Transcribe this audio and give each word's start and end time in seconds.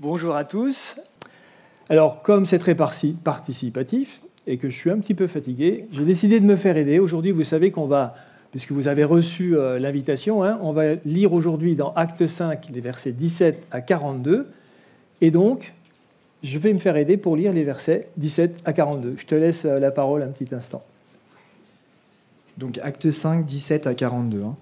Bonjour 0.00 0.34
à 0.34 0.42
tous. 0.42 0.96
Alors, 1.88 2.22
comme 2.22 2.46
c'est 2.46 2.58
très 2.58 2.74
participatif 2.74 4.22
et 4.48 4.58
que 4.58 4.68
je 4.68 4.76
suis 4.76 4.90
un 4.90 4.98
petit 4.98 5.14
peu 5.14 5.28
fatigué, 5.28 5.86
j'ai 5.92 6.04
décidé 6.04 6.40
de 6.40 6.44
me 6.44 6.56
faire 6.56 6.76
aider. 6.76 6.98
Aujourd'hui, 6.98 7.30
vous 7.30 7.44
savez 7.44 7.70
qu'on 7.70 7.86
va, 7.86 8.16
puisque 8.50 8.72
vous 8.72 8.88
avez 8.88 9.04
reçu 9.04 9.56
euh, 9.56 9.78
l'invitation, 9.78 10.42
hein, 10.42 10.58
on 10.62 10.72
va 10.72 10.94
lire 11.04 11.32
aujourd'hui 11.32 11.76
dans 11.76 11.94
Acte 11.94 12.26
5 12.26 12.70
les 12.74 12.80
versets 12.80 13.12
17 13.12 13.68
à 13.70 13.80
42. 13.80 14.48
Et 15.20 15.30
donc, 15.30 15.72
je 16.42 16.58
vais 16.58 16.72
me 16.72 16.80
faire 16.80 16.96
aider 16.96 17.16
pour 17.16 17.36
lire 17.36 17.52
les 17.52 17.62
versets 17.62 18.08
17 18.16 18.62
à 18.64 18.72
42. 18.72 19.14
Je 19.16 19.26
te 19.26 19.36
laisse 19.36 19.64
euh, 19.64 19.78
la 19.78 19.92
parole 19.92 20.22
un 20.24 20.28
petit 20.28 20.52
instant. 20.52 20.82
Donc 22.58 22.80
acte 22.82 23.12
5, 23.12 23.44
17 23.44 23.86
à 23.86 23.94
42. 23.94 24.42
Hein. 24.42 24.56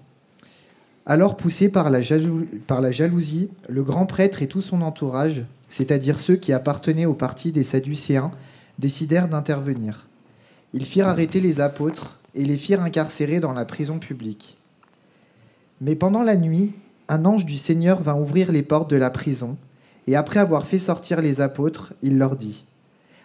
Alors 1.05 1.35
poussé 1.35 1.67
par 1.67 1.89
la, 1.89 2.01
jalousie, 2.01 3.49
le 3.67 3.83
grand 3.83 4.05
prêtre 4.05 4.41
et 4.41 4.47
tout 4.47 4.61
son 4.61 4.81
entourage, 4.81 5.43
c'est-à-dire 5.67 6.17
ceux 6.17 6.37
qui 6.37 6.53
appartenaient 6.53 7.05
au 7.05 7.13
parti 7.13 7.51
des 7.51 7.63
Sadducéens, 7.63 8.31
décidèrent 8.79 9.27
d'intervenir. 9.27 10.07
Ils 10.73 10.85
firent 10.85 11.09
arrêter 11.09 11.41
les 11.41 11.59
apôtres 11.59 12.19
et 12.35 12.45
les 12.45 12.55
firent 12.55 12.81
incarcérer 12.81 13.41
dans 13.41 13.51
la 13.51 13.65
prison 13.65 13.99
publique. 13.99 14.57
Mais 15.81 15.95
pendant 15.95 16.23
la 16.23 16.37
nuit, 16.37 16.71
un 17.09 17.25
ange 17.25 17.45
du 17.45 17.57
Seigneur 17.57 18.01
vint 18.01 18.15
ouvrir 18.15 18.51
les 18.53 18.63
portes 18.63 18.89
de 18.89 18.95
la 18.95 19.09
prison 19.09 19.57
et 20.07 20.15
après 20.15 20.39
avoir 20.39 20.65
fait 20.65 20.79
sortir 20.79 21.21
les 21.21 21.41
apôtres, 21.41 21.93
il 22.01 22.17
leur 22.17 22.37
dit 22.37 22.65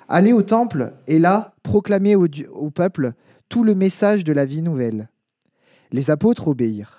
Allez 0.09 0.33
au 0.33 0.43
temple 0.43 0.95
et 1.07 1.21
là, 1.21 1.53
proclamez 1.63 2.17
au 2.17 2.71
peuple 2.71 3.13
tout 3.49 3.63
le 3.63 3.77
message 3.77 4.25
de 4.25 4.33
la 4.33 4.47
vie 4.47 4.63
nouvelle. 4.63 5.09
Les 5.93 6.11
apôtres 6.11 6.49
obéirent. 6.49 6.98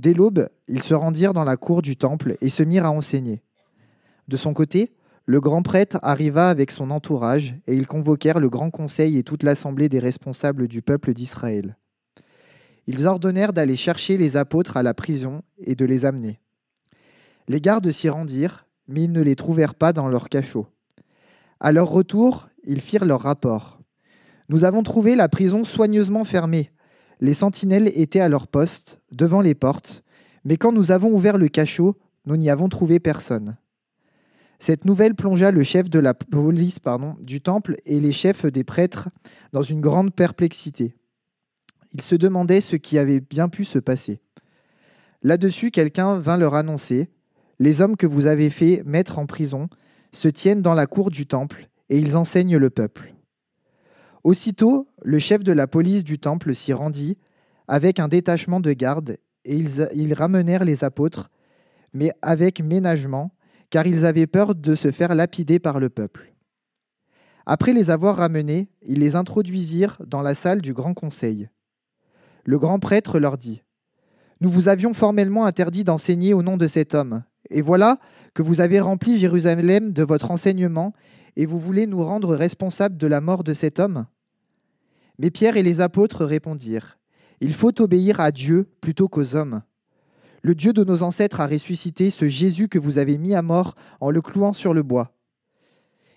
Dès 0.00 0.14
l'aube, 0.14 0.48
ils 0.66 0.82
se 0.82 0.94
rendirent 0.94 1.34
dans 1.34 1.44
la 1.44 1.58
cour 1.58 1.82
du 1.82 1.94
temple 1.94 2.38
et 2.40 2.48
se 2.48 2.62
mirent 2.62 2.86
à 2.86 2.90
enseigner. 2.90 3.42
De 4.28 4.38
son 4.38 4.54
côté, 4.54 4.94
le 5.26 5.42
grand 5.42 5.60
prêtre 5.62 5.98
arriva 6.00 6.48
avec 6.48 6.70
son 6.70 6.90
entourage, 6.90 7.54
et 7.66 7.76
ils 7.76 7.86
convoquèrent 7.86 8.40
le 8.40 8.48
grand 8.48 8.70
conseil 8.70 9.18
et 9.18 9.22
toute 9.24 9.42
l'assemblée 9.42 9.90
des 9.90 9.98
responsables 9.98 10.68
du 10.68 10.80
peuple 10.80 11.12
d'Israël. 11.12 11.76
Ils 12.86 13.06
ordonnèrent 13.06 13.52
d'aller 13.52 13.76
chercher 13.76 14.16
les 14.16 14.38
apôtres 14.38 14.78
à 14.78 14.82
la 14.82 14.94
prison 14.94 15.42
et 15.58 15.74
de 15.74 15.84
les 15.84 16.06
amener. 16.06 16.40
Les 17.46 17.60
gardes 17.60 17.90
s'y 17.90 18.08
rendirent, 18.08 18.66
mais 18.88 19.02
ils 19.02 19.12
ne 19.12 19.20
les 19.20 19.36
trouvèrent 19.36 19.74
pas 19.74 19.92
dans 19.92 20.08
leur 20.08 20.30
cachot. 20.30 20.66
À 21.60 21.72
leur 21.72 21.90
retour, 21.90 22.48
ils 22.64 22.80
firent 22.80 23.04
leur 23.04 23.20
rapport. 23.20 23.80
Nous 24.48 24.64
avons 24.64 24.82
trouvé 24.82 25.14
la 25.14 25.28
prison 25.28 25.62
soigneusement 25.62 26.24
fermée. 26.24 26.70
Les 27.20 27.34
sentinelles 27.34 27.92
étaient 27.94 28.20
à 28.20 28.28
leur 28.28 28.48
poste, 28.48 29.00
devant 29.12 29.40
les 29.40 29.54
portes, 29.54 30.02
mais 30.44 30.56
quand 30.56 30.72
nous 30.72 30.90
avons 30.90 31.12
ouvert 31.12 31.38
le 31.38 31.48
cachot, 31.48 31.96
nous 32.26 32.36
n'y 32.36 32.50
avons 32.50 32.68
trouvé 32.68 32.98
personne. 32.98 33.56
Cette 34.58 34.84
nouvelle 34.84 35.14
plongea 35.14 35.50
le 35.50 35.62
chef 35.62 35.88
de 35.88 35.98
la 35.98 36.14
police 36.14 36.78
pardon, 36.78 37.16
du 37.20 37.40
temple 37.40 37.76
et 37.84 38.00
les 38.00 38.12
chefs 38.12 38.46
des 38.46 38.64
prêtres 38.64 39.08
dans 39.52 39.62
une 39.62 39.80
grande 39.80 40.14
perplexité. 40.14 40.94
Ils 41.92 42.02
se 42.02 42.14
demandaient 42.14 42.60
ce 42.60 42.76
qui 42.76 42.98
avait 42.98 43.20
bien 43.20 43.48
pu 43.48 43.64
se 43.64 43.78
passer. 43.78 44.20
Là-dessus, 45.22 45.70
quelqu'un 45.70 46.18
vint 46.18 46.36
leur 46.36 46.54
annoncer 46.54 47.10
les 47.60 47.82
hommes 47.82 47.96
que 47.96 48.06
vous 48.06 48.26
avez 48.26 48.50
fait 48.50 48.82
mettre 48.84 49.18
en 49.18 49.26
prison 49.26 49.68
se 50.12 50.28
tiennent 50.28 50.62
dans 50.62 50.74
la 50.74 50.86
cour 50.86 51.10
du 51.10 51.26
temple 51.26 51.68
et 51.90 51.98
ils 51.98 52.16
enseignent 52.16 52.56
le 52.56 52.70
peuple. 52.70 53.14
Aussitôt, 54.22 54.86
le 55.02 55.18
chef 55.18 55.42
de 55.42 55.52
la 55.52 55.66
police 55.66 56.04
du 56.04 56.18
temple 56.18 56.54
s'y 56.54 56.72
rendit 56.72 57.16
avec 57.68 57.98
un 57.98 58.08
détachement 58.08 58.60
de 58.60 58.72
gardes 58.72 59.16
et 59.44 59.56
ils, 59.56 60.14
ramenèrent 60.14 60.64
les 60.64 60.84
apôtres, 60.84 61.30
mais 61.94 62.12
avec 62.20 62.60
ménagement, 62.60 63.32
car 63.70 63.86
ils 63.86 64.04
avaient 64.04 64.26
peur 64.26 64.54
de 64.54 64.74
se 64.74 64.90
faire 64.90 65.14
lapider 65.14 65.58
par 65.58 65.80
le 65.80 65.88
peuple. 65.88 66.34
Après 67.46 67.72
les 67.72 67.90
avoir 67.90 68.16
ramenés, 68.16 68.68
ils 68.82 68.98
les 68.98 69.16
introduisirent 69.16 69.96
dans 70.06 70.20
la 70.20 70.34
salle 70.34 70.60
du 70.60 70.74
grand 70.74 70.92
conseil. 70.92 71.48
Le 72.44 72.58
grand 72.58 72.78
prêtre 72.78 73.18
leur 73.18 73.38
dit 73.38 73.62
Nous 74.40 74.50
vous 74.50 74.68
avions 74.68 74.92
formellement 74.92 75.46
interdit 75.46 75.84
d'enseigner 75.84 76.34
au 76.34 76.42
nom 76.42 76.56
de 76.56 76.66
cet 76.66 76.94
homme, 76.94 77.22
et 77.48 77.62
voilà 77.62 77.98
que 78.34 78.42
vous 78.42 78.60
avez 78.60 78.80
rempli 78.80 79.16
Jérusalem 79.16 79.92
de 79.92 80.02
votre 80.02 80.30
enseignement, 80.30 80.92
et 81.36 81.46
vous 81.46 81.58
voulez 81.58 81.86
nous 81.86 82.02
rendre 82.02 82.34
responsables 82.34 82.96
de 82.96 83.06
la 83.06 83.20
mort 83.20 83.44
de 83.44 83.54
cet 83.54 83.78
homme? 83.78 84.06
Mais 85.20 85.30
Pierre 85.30 85.58
et 85.58 85.62
les 85.62 85.82
apôtres 85.82 86.24
répondirent, 86.24 86.98
Il 87.42 87.52
faut 87.52 87.78
obéir 87.82 88.20
à 88.20 88.30
Dieu 88.30 88.70
plutôt 88.80 89.06
qu'aux 89.06 89.36
hommes. 89.36 89.60
Le 90.40 90.54
Dieu 90.54 90.72
de 90.72 90.82
nos 90.82 91.02
ancêtres 91.02 91.40
a 91.42 91.46
ressuscité 91.46 92.08
ce 92.08 92.26
Jésus 92.26 92.68
que 92.68 92.78
vous 92.78 92.96
avez 92.96 93.18
mis 93.18 93.34
à 93.34 93.42
mort 93.42 93.74
en 94.00 94.10
le 94.10 94.22
clouant 94.22 94.54
sur 94.54 94.72
le 94.72 94.82
bois. 94.82 95.12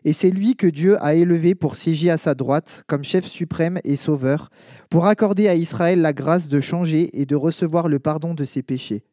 Et 0.05 0.13
c'est 0.13 0.29
lui 0.29 0.55
que 0.55 0.67
Dieu 0.67 1.03
a 1.03 1.15
élevé 1.15 1.53
pour 1.53 1.75
siéger 1.75 2.11
à 2.11 2.17
sa 2.17 2.33
droite 2.33 2.85
comme 2.87 3.03
chef 3.03 3.25
suprême 3.25 3.81
et 3.83 3.97
sauveur, 3.97 4.49
pour 4.89 5.05
accorder 5.05 5.49
à 5.49 5.55
Israël 5.55 5.99
la 5.99 6.13
grâce 6.13 6.47
de 6.47 6.61
changer 6.61 7.09
et 7.19 7.25
de 7.25 7.35
recevoir 7.35 7.89
le 7.89 7.99
pardon 7.99 8.33
de 8.33 8.45
ses 8.45 8.63
péchés. 8.63 9.03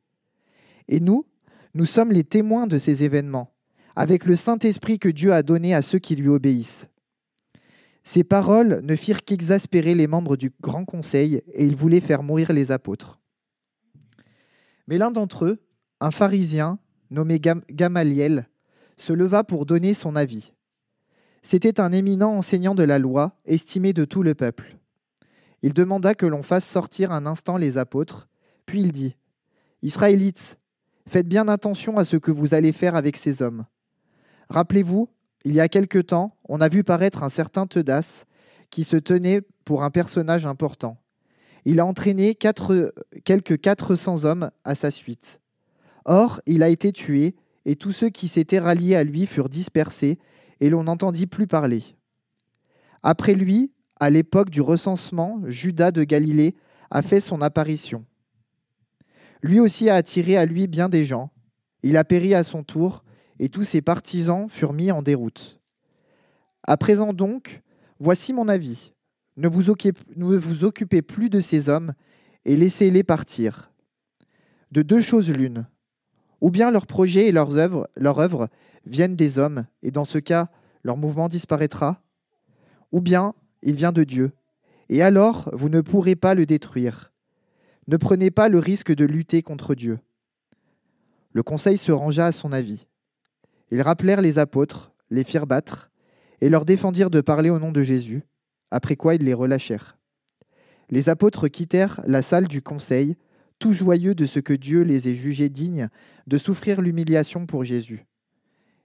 Et 0.86 1.00
nous, 1.00 1.26
nous 1.74 1.86
sommes 1.86 2.12
les 2.12 2.24
témoins 2.24 2.68
de 2.68 2.78
ces 2.78 3.02
événements, 3.02 3.52
avec 3.96 4.24
le 4.24 4.36
Saint-Esprit 4.36 5.00
que 5.00 5.08
Dieu 5.08 5.32
a 5.32 5.42
donné 5.42 5.74
à 5.74 5.82
ceux 5.82 5.98
qui 5.98 6.14
lui 6.14 6.28
obéissent. 6.28 6.90
Ces 8.02 8.24
paroles 8.24 8.80
ne 8.82 8.96
firent 8.96 9.24
qu'exaspérer 9.24 9.94
les 9.94 10.06
membres 10.06 10.36
du 10.36 10.52
Grand 10.60 10.84
Conseil, 10.84 11.42
et 11.52 11.66
ils 11.66 11.76
voulaient 11.76 12.00
faire 12.00 12.22
mourir 12.22 12.52
les 12.52 12.72
apôtres. 12.72 13.20
Mais 14.88 14.98
l'un 14.98 15.10
d'entre 15.10 15.44
eux, 15.44 15.62
un 16.00 16.10
pharisien 16.10 16.78
nommé 17.10 17.40
Gamaliel, 17.40 18.48
se 18.96 19.12
leva 19.12 19.44
pour 19.44 19.66
donner 19.66 19.94
son 19.94 20.16
avis. 20.16 20.52
C'était 21.42 21.80
un 21.80 21.92
éminent 21.92 22.36
enseignant 22.36 22.74
de 22.74 22.82
la 22.82 22.98
loi, 22.98 23.38
estimé 23.44 23.92
de 23.92 24.04
tout 24.04 24.22
le 24.22 24.34
peuple. 24.34 24.76
Il 25.62 25.72
demanda 25.72 26.14
que 26.14 26.26
l'on 26.26 26.42
fasse 26.42 26.66
sortir 26.66 27.12
un 27.12 27.26
instant 27.26 27.56
les 27.56 27.78
apôtres, 27.78 28.28
puis 28.66 28.80
il 28.82 28.92
dit 28.92 29.16
Israélites, 29.82 30.58
Faites 31.06 31.26
bien 31.26 31.48
attention 31.48 31.96
à 31.98 32.04
ce 32.04 32.16
que 32.16 32.30
vous 32.30 32.54
allez 32.54 32.72
faire 32.72 32.94
avec 32.94 33.16
ces 33.16 33.42
hommes. 33.42 33.64
Rappelez-vous, 34.48 35.08
il 35.44 35.54
y 35.54 35.60
a 35.60 35.68
quelque 35.68 35.98
temps, 35.98 36.36
on 36.48 36.60
a 36.60 36.68
vu 36.68 36.84
paraître 36.84 37.22
un 37.22 37.28
certain 37.28 37.66
Teudas 37.66 38.24
qui 38.70 38.84
se 38.84 38.96
tenait 38.96 39.42
pour 39.64 39.82
un 39.82 39.90
personnage 39.90 40.46
important. 40.46 40.98
Il 41.64 41.80
a 41.80 41.86
entraîné 41.86 42.34
quelques 42.34 43.60
400 43.60 44.24
hommes 44.24 44.50
à 44.64 44.74
sa 44.74 44.90
suite. 44.90 45.40
Or, 46.04 46.40
il 46.46 46.62
a 46.62 46.68
été 46.68 46.92
tué, 46.92 47.36
et 47.66 47.76
tous 47.76 47.92
ceux 47.92 48.08
qui 48.08 48.28
s'étaient 48.28 48.58
ralliés 48.58 48.96
à 48.96 49.04
lui 49.04 49.26
furent 49.26 49.48
dispersés, 49.48 50.18
et 50.60 50.70
l'on 50.70 50.84
n'entendit 50.84 51.26
plus 51.26 51.46
parler. 51.46 51.82
Après 53.02 53.34
lui, 53.34 53.72
à 53.98 54.10
l'époque 54.10 54.50
du 54.50 54.60
recensement, 54.60 55.40
Judas 55.46 55.90
de 55.90 56.04
Galilée 56.04 56.54
a 56.90 57.02
fait 57.02 57.20
son 57.20 57.42
apparition. 57.42 58.04
Lui 59.42 59.60
aussi 59.60 59.88
a 59.88 59.94
attiré 59.94 60.36
à 60.36 60.44
lui 60.44 60.66
bien 60.66 60.88
des 60.88 61.04
gens. 61.04 61.30
Il 61.82 61.96
a 61.96 62.04
péri 62.04 62.34
à 62.34 62.44
son 62.44 62.62
tour, 62.62 63.04
et 63.40 63.48
tous 63.48 63.64
ses 63.64 63.80
partisans 63.80 64.48
furent 64.48 64.74
mis 64.74 64.92
en 64.92 65.02
déroute. 65.02 65.58
À 66.62 66.76
présent 66.76 67.14
donc, 67.14 67.62
voici 67.98 68.34
mon 68.34 68.48
avis. 68.48 68.92
Ne 69.38 69.48
vous, 69.48 69.70
occupez, 69.70 71.02
plus 71.02 71.30
de 71.30 71.40
ces 71.40 71.70
hommes, 71.70 71.94
et 72.44 72.54
laissez-les 72.54 73.02
partir. 73.02 73.72
De 74.70 74.82
deux 74.82 75.00
choses 75.00 75.30
l'une. 75.30 75.66
Ou 76.42 76.50
bien 76.50 76.70
leurs 76.70 76.86
projets 76.86 77.28
et 77.28 77.32
leurs 77.32 77.56
œuvres, 77.56 77.88
leur 77.96 78.18
œuvre 78.18 78.48
viennent 78.84 79.16
des 79.16 79.38
hommes, 79.38 79.64
et 79.82 79.90
dans 79.90 80.04
ce 80.04 80.18
cas, 80.18 80.50
leur 80.82 80.98
mouvement 80.98 81.28
disparaîtra. 81.28 82.02
Ou 82.92 83.00
bien 83.00 83.34
il 83.62 83.74
vient 83.74 83.92
de 83.92 84.04
Dieu, 84.04 84.32
et 84.90 85.00
alors 85.00 85.48
vous 85.54 85.70
ne 85.70 85.80
pourrez 85.80 86.14
pas 86.14 86.34
le 86.34 86.44
détruire. 86.44 87.10
Ne 87.86 87.96
prenez 87.96 88.30
pas 88.30 88.48
le 88.48 88.58
risque 88.58 88.94
de 88.94 89.06
lutter 89.06 89.42
contre 89.42 89.74
Dieu. 89.74 89.98
Le 91.32 91.42
conseil 91.42 91.78
se 91.78 91.92
rangea 91.92 92.26
à 92.26 92.32
son 92.32 92.52
avis. 92.52 92.86
Ils 93.70 93.82
rappelèrent 93.82 94.20
les 94.20 94.38
apôtres, 94.38 94.92
les 95.10 95.24
firent 95.24 95.46
battre, 95.46 95.90
et 96.40 96.48
leur 96.48 96.64
défendirent 96.64 97.10
de 97.10 97.20
parler 97.20 97.50
au 97.50 97.58
nom 97.58 97.72
de 97.72 97.82
Jésus, 97.82 98.22
après 98.70 98.96
quoi 98.96 99.14
ils 99.14 99.24
les 99.24 99.34
relâchèrent. 99.34 99.98
Les 100.88 101.08
apôtres 101.08 101.48
quittèrent 101.48 102.00
la 102.06 102.22
salle 102.22 102.48
du 102.48 102.62
conseil, 102.62 103.16
tout 103.58 103.72
joyeux 103.72 104.14
de 104.14 104.26
ce 104.26 104.40
que 104.40 104.54
Dieu 104.54 104.82
les 104.82 105.08
ait 105.08 105.14
jugés 105.14 105.48
dignes 105.48 105.88
de 106.26 106.38
souffrir 106.38 106.80
l'humiliation 106.80 107.46
pour 107.46 107.62
Jésus. 107.62 108.06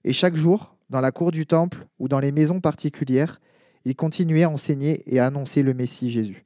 Et 0.03 0.13
chaque 0.13 0.35
jour, 0.35 0.77
dans 0.89 1.01
la 1.01 1.11
cour 1.11 1.31
du 1.31 1.47
temple 1.47 1.87
ou 1.97 2.07
dans 2.07 2.19
les 2.19 2.31
maisons 2.31 2.59
particulières, 2.59 3.39
ils 3.85 3.95
continuaient 3.95 4.43
à 4.43 4.49
enseigner 4.49 5.01
et 5.07 5.19
à 5.19 5.27
annoncer 5.27 5.63
le 5.63 5.73
Messie 5.73 6.11
Jésus. 6.11 6.45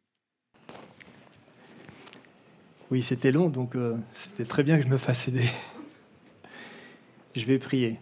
Oui, 2.91 3.01
c'était 3.01 3.31
long, 3.31 3.49
donc 3.49 3.75
euh, 3.75 3.95
c'était 4.13 4.45
très 4.45 4.63
bien 4.63 4.77
que 4.77 4.83
je 4.83 4.89
me 4.89 4.97
fasse 4.97 5.27
aider. 5.27 5.45
je 7.35 7.45
vais 7.45 7.59
prier. 7.59 7.99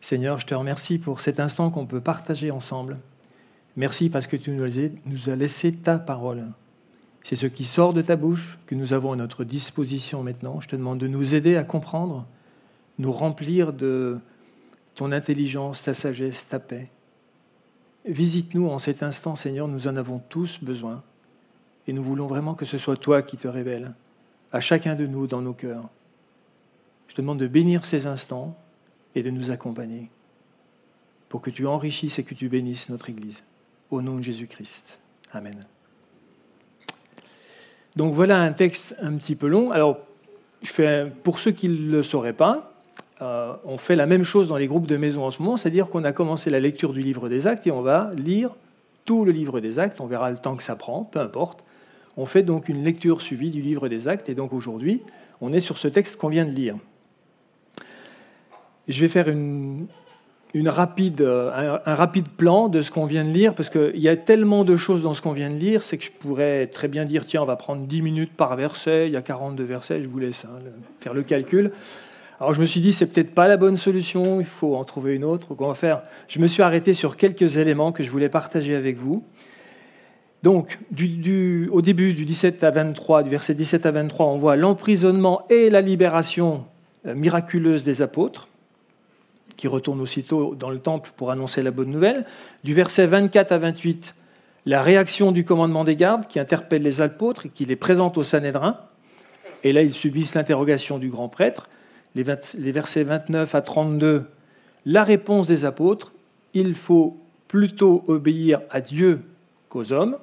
Seigneur, 0.00 0.38
je 0.38 0.46
te 0.46 0.54
remercie 0.54 0.98
pour 0.98 1.20
cet 1.20 1.40
instant 1.40 1.70
qu'on 1.70 1.86
peut 1.86 2.00
partager 2.00 2.50
ensemble. 2.50 2.98
Merci 3.76 4.10
parce 4.10 4.26
que 4.26 4.36
tu 4.36 4.50
nous 4.50 5.30
as 5.30 5.36
laissé 5.36 5.72
ta 5.72 5.98
parole. 5.98 6.46
C'est 7.22 7.36
ce 7.36 7.46
qui 7.46 7.64
sort 7.64 7.92
de 7.92 8.02
ta 8.02 8.16
bouche 8.16 8.58
que 8.66 8.74
nous 8.74 8.94
avons 8.94 9.12
à 9.12 9.16
notre 9.16 9.44
disposition 9.44 10.22
maintenant. 10.22 10.60
Je 10.60 10.68
te 10.68 10.76
demande 10.76 10.98
de 10.98 11.06
nous 11.06 11.34
aider 11.34 11.56
à 11.56 11.64
comprendre, 11.64 12.26
nous 12.98 13.12
remplir 13.12 13.72
de, 13.72 14.18
ton 14.94 15.12
intelligence, 15.12 15.82
ta 15.82 15.94
sagesse, 15.94 16.48
ta 16.48 16.58
paix. 16.58 16.90
Visite-nous 18.04 18.68
en 18.68 18.78
cet 18.78 19.02
instant, 19.02 19.36
Seigneur, 19.36 19.68
nous 19.68 19.88
en 19.88 19.96
avons 19.96 20.20
tous 20.28 20.62
besoin. 20.62 21.02
Et 21.86 21.92
nous 21.92 22.02
voulons 22.02 22.26
vraiment 22.26 22.54
que 22.54 22.64
ce 22.64 22.78
soit 22.78 22.96
toi 22.96 23.22
qui 23.22 23.36
te 23.36 23.48
révèles 23.48 23.94
à 24.52 24.60
chacun 24.60 24.94
de 24.94 25.06
nous 25.06 25.26
dans 25.26 25.42
nos 25.42 25.52
cœurs. 25.52 25.88
Je 27.08 27.14
te 27.14 27.20
demande 27.20 27.38
de 27.38 27.46
bénir 27.46 27.84
ces 27.84 28.06
instants 28.06 28.56
et 29.14 29.22
de 29.22 29.30
nous 29.30 29.50
accompagner 29.50 30.10
pour 31.28 31.40
que 31.40 31.50
tu 31.50 31.66
enrichisses 31.66 32.18
et 32.18 32.24
que 32.24 32.34
tu 32.34 32.48
bénisses 32.48 32.88
notre 32.88 33.08
Église. 33.08 33.42
Au 33.90 34.02
nom 34.02 34.16
de 34.16 34.22
Jésus-Christ. 34.22 34.98
Amen. 35.32 35.54
Donc 37.96 38.14
voilà 38.14 38.40
un 38.40 38.52
texte 38.52 38.94
un 39.00 39.14
petit 39.14 39.34
peu 39.34 39.46
long. 39.46 39.70
Alors, 39.70 39.98
pour 41.22 41.38
ceux 41.38 41.50
qui 41.50 41.68
ne 41.68 41.90
le 41.90 42.02
sauraient 42.02 42.32
pas, 42.32 42.72
euh, 43.22 43.54
on 43.64 43.78
fait 43.78 43.96
la 43.96 44.06
même 44.06 44.24
chose 44.24 44.48
dans 44.48 44.56
les 44.56 44.66
groupes 44.66 44.86
de 44.86 44.96
maison 44.96 45.24
en 45.24 45.30
ce 45.30 45.42
moment, 45.42 45.56
c'est-à-dire 45.56 45.90
qu'on 45.90 46.04
a 46.04 46.12
commencé 46.12 46.50
la 46.50 46.60
lecture 46.60 46.92
du 46.92 47.00
livre 47.00 47.28
des 47.28 47.46
actes 47.46 47.66
et 47.66 47.70
on 47.70 47.82
va 47.82 48.12
lire 48.16 48.50
tout 49.04 49.24
le 49.24 49.32
livre 49.32 49.60
des 49.60 49.78
actes, 49.78 50.00
on 50.00 50.06
verra 50.06 50.30
le 50.30 50.38
temps 50.38 50.56
que 50.56 50.62
ça 50.62 50.76
prend, 50.76 51.04
peu 51.04 51.20
importe. 51.20 51.64
On 52.16 52.26
fait 52.26 52.42
donc 52.42 52.68
une 52.68 52.82
lecture 52.84 53.22
suivie 53.22 53.50
du 53.50 53.60
livre 53.62 53.88
des 53.88 54.08
actes 54.08 54.28
et 54.28 54.34
donc 54.34 54.52
aujourd'hui, 54.52 55.02
on 55.40 55.52
est 55.52 55.60
sur 55.60 55.78
ce 55.78 55.88
texte 55.88 56.16
qu'on 56.16 56.28
vient 56.28 56.44
de 56.44 56.50
lire. 56.50 56.76
Je 58.90 59.00
vais 59.00 59.08
faire 59.08 59.28
une, 59.28 59.86
rapide, 60.66 61.20
euh, 61.20 61.78
un, 61.86 61.94
rapide 61.94 62.28
plan 62.28 62.68
de 62.68 62.82
ce 62.82 62.90
qu'on 62.90 63.06
vient 63.06 63.24
de 63.24 63.30
lire, 63.30 63.54
parce 63.54 63.70
qu'il 63.70 64.00
y 64.00 64.08
a 64.08 64.16
tellement 64.16 64.64
de 64.64 64.76
choses 64.76 65.02
dans 65.02 65.14
ce 65.14 65.22
qu'on 65.22 65.32
vient 65.32 65.48
de 65.48 65.54
lire, 65.54 65.82
c'est 65.82 65.96
que 65.96 66.04
je 66.04 66.10
pourrais 66.10 66.66
très 66.66 66.88
bien 66.88 67.04
dire, 67.04 67.24
tiens, 67.24 67.42
on 67.42 67.46
va 67.46 67.56
prendre 67.56 67.86
10 67.86 68.02
minutes 68.02 68.32
par 68.36 68.56
verset, 68.56 69.06
il 69.06 69.12
y 69.12 69.16
a 69.16 69.22
42 69.22 69.62
versets, 69.62 70.02
je 70.02 70.08
vous 70.08 70.18
laisse 70.18 70.44
hein, 70.44 70.58
faire 70.98 71.14
le 71.14 71.22
calcul. 71.22 71.70
Alors 72.40 72.52
je 72.54 72.60
me 72.60 72.66
suis 72.66 72.80
dit, 72.80 72.92
c'est 72.92 73.06
peut-être 73.06 73.32
pas 73.32 73.46
la 73.46 73.58
bonne 73.58 73.76
solution, 73.76 74.40
il 74.40 74.46
faut 74.46 74.74
en 74.74 74.84
trouver 74.84 75.14
une 75.14 75.24
autre. 75.24 75.54
va 75.54 75.74
faire 75.74 76.02
Je 76.26 76.40
me 76.40 76.48
suis 76.48 76.62
arrêté 76.62 76.94
sur 76.94 77.16
quelques 77.16 77.58
éléments 77.58 77.92
que 77.92 78.02
je 78.02 78.10
voulais 78.10 78.30
partager 78.30 78.74
avec 78.74 78.96
vous. 78.96 79.24
Donc, 80.42 80.78
au 81.70 81.82
début 81.82 82.14
du 82.14 82.24
17 82.24 82.64
à 82.64 82.70
23, 82.70 83.22
du 83.24 83.28
verset 83.28 83.54
17 83.54 83.84
à 83.84 83.90
23, 83.90 84.26
on 84.26 84.38
voit 84.38 84.56
l'emprisonnement 84.56 85.42
et 85.50 85.68
la 85.68 85.82
libération 85.82 86.64
euh, 87.06 87.14
miraculeuse 87.14 87.84
des 87.84 88.02
apôtres 88.02 88.48
qui 89.60 89.68
retourne 89.68 90.00
aussitôt 90.00 90.54
dans 90.54 90.70
le 90.70 90.78
temple 90.78 91.10
pour 91.18 91.30
annoncer 91.30 91.62
la 91.62 91.70
bonne 91.70 91.90
nouvelle. 91.90 92.24
Du 92.64 92.72
verset 92.72 93.06
24 93.06 93.52
à 93.52 93.58
28, 93.58 94.14
la 94.64 94.82
réaction 94.82 95.32
du 95.32 95.44
commandement 95.44 95.84
des 95.84 95.96
gardes 95.96 96.26
qui 96.26 96.40
interpelle 96.40 96.82
les 96.82 97.02
apôtres 97.02 97.44
et 97.44 97.48
qui 97.50 97.66
les 97.66 97.76
présente 97.76 98.16
au 98.16 98.22
Sanhédrin. 98.22 98.78
Et 99.62 99.74
là, 99.74 99.82
ils 99.82 99.92
subissent 99.92 100.34
l'interrogation 100.34 100.98
du 100.98 101.10
grand 101.10 101.28
prêtre. 101.28 101.68
Les, 102.14 102.22
versets 102.22 103.04
29 103.04 103.54
à 103.54 103.60
32, 103.60 104.24
la 104.86 105.04
réponse 105.04 105.46
des 105.46 105.66
apôtres, 105.66 106.14
il 106.54 106.74
faut 106.74 107.18
plutôt 107.46 108.02
obéir 108.08 108.62
à 108.70 108.80
Dieu 108.80 109.20
qu'aux 109.68 109.92
hommes. 109.92 110.16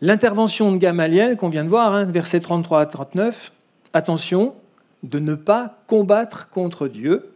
L'intervention 0.00 0.72
de 0.72 0.78
Gamaliel 0.78 1.36
qu'on 1.36 1.48
vient 1.48 1.64
de 1.64 1.68
voir, 1.68 1.94
hein, 1.94 2.06
versets 2.06 2.40
33 2.40 2.80
à 2.80 2.86
39, 2.86 3.52
attention 3.94 4.56
de 5.04 5.20
ne 5.20 5.34
pas 5.34 5.78
combattre 5.86 6.50
contre 6.50 6.88
Dieu, 6.88 7.30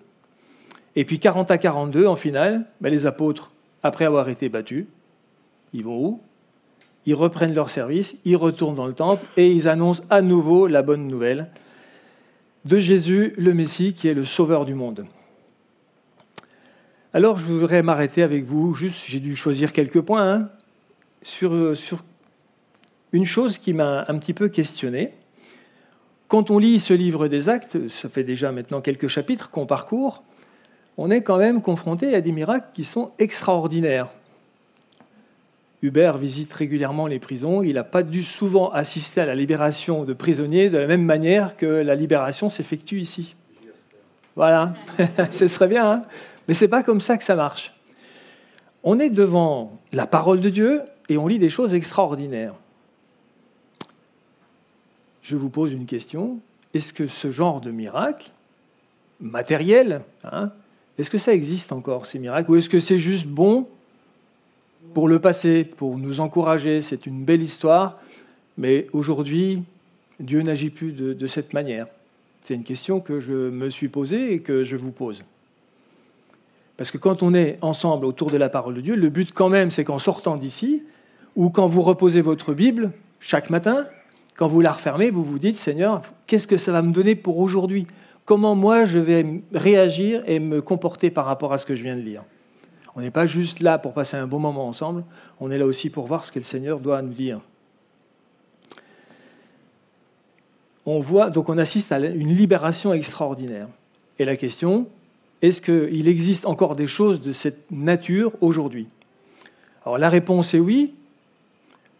et 0.96 1.04
puis 1.04 1.18
40 1.18 1.50
à 1.50 1.58
42, 1.58 2.06
en 2.06 2.16
finale, 2.16 2.66
ben, 2.80 2.90
les 2.90 3.06
apôtres, 3.06 3.50
après 3.82 4.04
avoir 4.04 4.28
été 4.28 4.48
battus, 4.48 4.86
ils 5.72 5.84
vont 5.84 5.98
où? 5.98 6.20
Ils 7.06 7.14
reprennent 7.14 7.54
leur 7.54 7.70
service, 7.70 8.16
ils 8.24 8.36
retournent 8.36 8.76
dans 8.76 8.86
le 8.86 8.92
temple 8.92 9.24
et 9.36 9.50
ils 9.50 9.68
annoncent 9.68 10.04
à 10.10 10.22
nouveau 10.22 10.66
la 10.66 10.82
bonne 10.82 11.08
nouvelle 11.08 11.50
de 12.64 12.78
Jésus, 12.78 13.34
le 13.36 13.54
Messie, 13.54 13.92
qui 13.92 14.06
est 14.06 14.14
le 14.14 14.24
sauveur 14.24 14.64
du 14.64 14.74
monde. 14.74 15.04
Alors 17.12 17.38
je 17.38 17.44
voudrais 17.44 17.82
m'arrêter 17.82 18.22
avec 18.22 18.44
vous, 18.44 18.72
juste, 18.74 19.04
j'ai 19.06 19.18
dû 19.18 19.34
choisir 19.34 19.72
quelques 19.72 20.00
points, 20.00 20.32
hein, 20.32 20.48
sur, 21.22 21.76
sur 21.76 22.04
une 23.12 23.26
chose 23.26 23.58
qui 23.58 23.72
m'a 23.72 24.04
un 24.08 24.18
petit 24.18 24.32
peu 24.32 24.48
questionné. 24.48 25.12
Quand 26.28 26.50
on 26.50 26.58
lit 26.58 26.80
ce 26.80 26.94
livre 26.94 27.28
des 27.28 27.48
actes, 27.48 27.88
ça 27.88 28.08
fait 28.08 28.24
déjà 28.24 28.52
maintenant 28.52 28.80
quelques 28.80 29.08
chapitres 29.08 29.50
qu'on 29.50 29.66
parcourt, 29.66 30.22
on 30.98 31.10
est 31.10 31.22
quand 31.22 31.38
même 31.38 31.62
confronté 31.62 32.14
à 32.14 32.20
des 32.20 32.32
miracles 32.32 32.68
qui 32.74 32.84
sont 32.84 33.12
extraordinaires. 33.18 34.08
Hubert 35.82 36.16
visite 36.16 36.52
régulièrement 36.52 37.06
les 37.06 37.18
prisons. 37.18 37.62
Il 37.62 37.74
n'a 37.74 37.84
pas 37.84 38.02
dû 38.02 38.22
souvent 38.22 38.70
assister 38.70 39.20
à 39.20 39.26
la 39.26 39.34
libération 39.34 40.04
de 40.04 40.12
prisonniers 40.12 40.70
de 40.70 40.78
la 40.78 40.86
même 40.86 41.04
manière 41.04 41.56
que 41.56 41.66
la 41.66 41.94
libération 41.96 42.48
s'effectue 42.48 43.00
ici. 43.00 43.34
Voilà, 44.36 44.74
ce 45.30 45.48
serait 45.48 45.68
bien, 45.68 45.90
hein 45.90 46.02
mais 46.48 46.54
ce 46.54 46.64
n'est 46.64 46.70
pas 46.70 46.82
comme 46.82 47.00
ça 47.00 47.16
que 47.18 47.24
ça 47.24 47.34
marche. 47.34 47.74
On 48.84 48.98
est 48.98 49.10
devant 49.10 49.78
la 49.92 50.06
parole 50.06 50.40
de 50.40 50.50
Dieu 50.50 50.82
et 51.08 51.16
on 51.16 51.26
lit 51.26 51.38
des 51.38 51.50
choses 51.50 51.74
extraordinaires. 51.74 52.54
Je 55.22 55.36
vous 55.36 55.50
pose 55.50 55.72
une 55.72 55.86
question. 55.86 56.40
Est-ce 56.74 56.92
que 56.92 57.06
ce 57.06 57.30
genre 57.30 57.60
de 57.60 57.70
miracle 57.70 58.30
matériel, 59.20 60.02
hein, 60.24 60.50
est-ce 60.98 61.10
que 61.10 61.18
ça 61.18 61.32
existe 61.32 61.72
encore, 61.72 62.06
ces 62.06 62.18
miracles, 62.18 62.50
ou 62.50 62.56
est-ce 62.56 62.68
que 62.68 62.78
c'est 62.78 62.98
juste 62.98 63.26
bon 63.26 63.66
pour 64.94 65.08
le 65.08 65.18
passé, 65.18 65.64
pour 65.64 65.98
nous 65.98 66.20
encourager? 66.20 66.82
C'est 66.82 67.06
une 67.06 67.24
belle 67.24 67.42
histoire, 67.42 67.98
mais 68.58 68.86
aujourd'hui, 68.92 69.62
Dieu 70.20 70.42
n'agit 70.42 70.70
plus 70.70 70.92
de, 70.92 71.26
cette 71.26 71.52
manière. 71.54 71.86
C'est 72.44 72.54
une 72.54 72.64
question 72.64 73.00
que 73.00 73.20
je 73.20 73.32
me 73.32 73.70
suis 73.70 73.88
posée 73.88 74.34
et 74.34 74.40
que 74.40 74.64
je 74.64 74.76
vous 74.76 74.90
pose. 74.90 75.24
Parce 76.76 76.90
que 76.90 76.98
quand 76.98 77.22
on 77.22 77.32
est 77.32 77.58
ensemble 77.62 78.04
autour 78.04 78.30
de 78.30 78.36
la 78.36 78.48
parole 78.48 78.74
de 78.74 78.80
Dieu, 78.80 78.94
le 78.94 79.08
but 79.08 79.32
quand 79.32 79.48
même, 79.48 79.70
c'est 79.70 79.84
qu'en 79.84 79.98
sortant 79.98 80.36
d'ici, 80.36 80.84
ou 81.36 81.48
quand 81.48 81.66
vous 81.66 81.82
reposez 81.82 82.20
votre 82.20 82.52
Bible 82.52 82.90
chaque 83.20 83.50
matin, 83.50 83.86
quand 84.36 84.48
vous 84.48 84.60
la 84.60 84.72
refermez, 84.72 85.10
vous 85.10 85.24
vous 85.24 85.38
dites, 85.38 85.56
Seigneur, 85.56 86.02
qu'est-ce 86.26 86.46
que 86.46 86.56
ça 86.56 86.72
va 86.72 86.82
me 86.82 86.92
donner 86.92 87.14
pour 87.14 87.38
aujourd'hui? 87.38 87.86
Comment 88.24 88.54
moi 88.54 88.84
je 88.84 88.98
vais 88.98 89.42
réagir 89.52 90.22
et 90.26 90.38
me 90.38 90.62
comporter 90.62 91.10
par 91.10 91.24
rapport 91.24 91.52
à 91.52 91.58
ce 91.58 91.66
que 91.66 91.74
je 91.74 91.82
viens 91.82 91.96
de 91.96 92.02
lire. 92.02 92.24
On 92.94 93.00
n'est 93.00 93.10
pas 93.10 93.26
juste 93.26 93.60
là 93.60 93.78
pour 93.78 93.94
passer 93.94 94.16
un 94.16 94.26
bon 94.26 94.38
moment 94.38 94.68
ensemble, 94.68 95.04
on 95.40 95.50
est 95.50 95.58
là 95.58 95.66
aussi 95.66 95.90
pour 95.90 96.06
voir 96.06 96.24
ce 96.24 96.32
que 96.32 96.38
le 96.38 96.44
Seigneur 96.44 96.80
doit 96.80 97.00
nous 97.02 97.14
dire. 97.14 97.40
On 100.84 100.98
voit, 101.00 101.30
donc 101.30 101.48
on 101.48 101.58
assiste 101.58 101.92
à 101.92 101.98
une 101.98 102.34
libération 102.34 102.92
extraordinaire. 102.92 103.68
Et 104.18 104.24
la 104.24 104.36
question, 104.36 104.88
est-ce 105.40 105.60
qu'il 105.60 106.08
existe 106.08 106.44
encore 106.44 106.76
des 106.76 106.86
choses 106.86 107.20
de 107.20 107.32
cette 107.32 107.70
nature 107.70 108.32
aujourd'hui? 108.40 108.88
Alors 109.84 109.98
la 109.98 110.08
réponse 110.08 110.54
est 110.54 110.58
oui. 110.58 110.94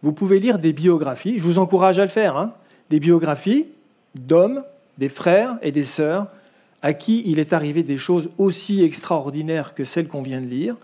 Vous 0.02 0.12
pouvez 0.12 0.40
lire 0.40 0.58
des 0.58 0.72
biographies, 0.72 1.38
je 1.38 1.44
vous 1.44 1.58
encourage 1.58 1.98
à 1.98 2.02
le 2.02 2.10
faire, 2.10 2.36
hein. 2.36 2.54
des 2.90 2.98
biographies 2.98 3.66
d'hommes 4.16 4.64
des 4.98 5.08
frères 5.08 5.56
et 5.62 5.72
des 5.72 5.84
sœurs 5.84 6.26
à 6.82 6.92
qui 6.92 7.22
il 7.26 7.38
est 7.38 7.52
arrivé 7.52 7.82
des 7.82 7.98
choses 7.98 8.28
aussi 8.38 8.82
extraordinaires 8.82 9.74
que 9.74 9.84
celles 9.84 10.08
qu'on 10.08 10.22
vient 10.22 10.40
de 10.40 10.46
lire 10.46 10.76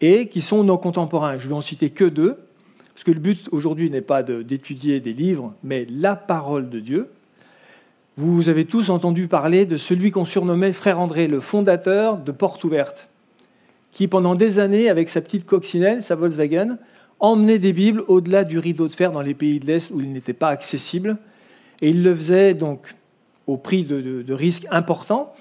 et 0.00 0.28
qui 0.28 0.40
sont 0.40 0.64
nos 0.64 0.78
contemporains. 0.78 1.38
Je 1.38 1.48
vais 1.48 1.54
en 1.54 1.60
citer 1.60 1.90
que 1.90 2.04
deux, 2.04 2.36
parce 2.94 3.04
que 3.04 3.12
le 3.12 3.20
but 3.20 3.48
aujourd'hui 3.52 3.90
n'est 3.90 4.00
pas 4.00 4.22
d'étudier 4.22 5.00
des 5.00 5.12
livres, 5.12 5.54
mais 5.62 5.86
la 5.88 6.16
parole 6.16 6.68
de 6.68 6.80
Dieu. 6.80 7.08
Vous 8.16 8.48
avez 8.48 8.64
tous 8.64 8.90
entendu 8.90 9.28
parler 9.28 9.64
de 9.64 9.76
celui 9.76 10.10
qu'on 10.10 10.24
surnommait 10.24 10.72
Frère 10.72 10.98
André, 10.98 11.28
le 11.28 11.38
fondateur 11.38 12.18
de 12.18 12.32
Porte 12.32 12.64
Ouverte, 12.64 13.08
qui 13.92 14.08
pendant 14.08 14.34
des 14.34 14.58
années, 14.58 14.88
avec 14.88 15.08
sa 15.08 15.20
petite 15.20 15.46
coccinelle, 15.46 16.02
sa 16.02 16.16
Volkswagen, 16.16 16.78
emmenait 17.20 17.60
des 17.60 17.72
Bibles 17.72 18.02
au-delà 18.08 18.42
du 18.42 18.58
rideau 18.58 18.88
de 18.88 18.94
fer 18.94 19.12
dans 19.12 19.22
les 19.22 19.34
pays 19.34 19.60
de 19.60 19.66
l'Est 19.66 19.92
où 19.92 20.00
ils 20.00 20.12
n'étaient 20.12 20.32
pas 20.32 20.48
accessibles. 20.48 21.16
Et 21.80 21.90
il 21.90 22.02
le 22.02 22.14
faisait 22.14 22.54
donc 22.54 22.96
au 23.48 23.56
prix 23.56 23.82
de, 23.82 24.32
risques 24.32 24.66
importants. 24.70 25.32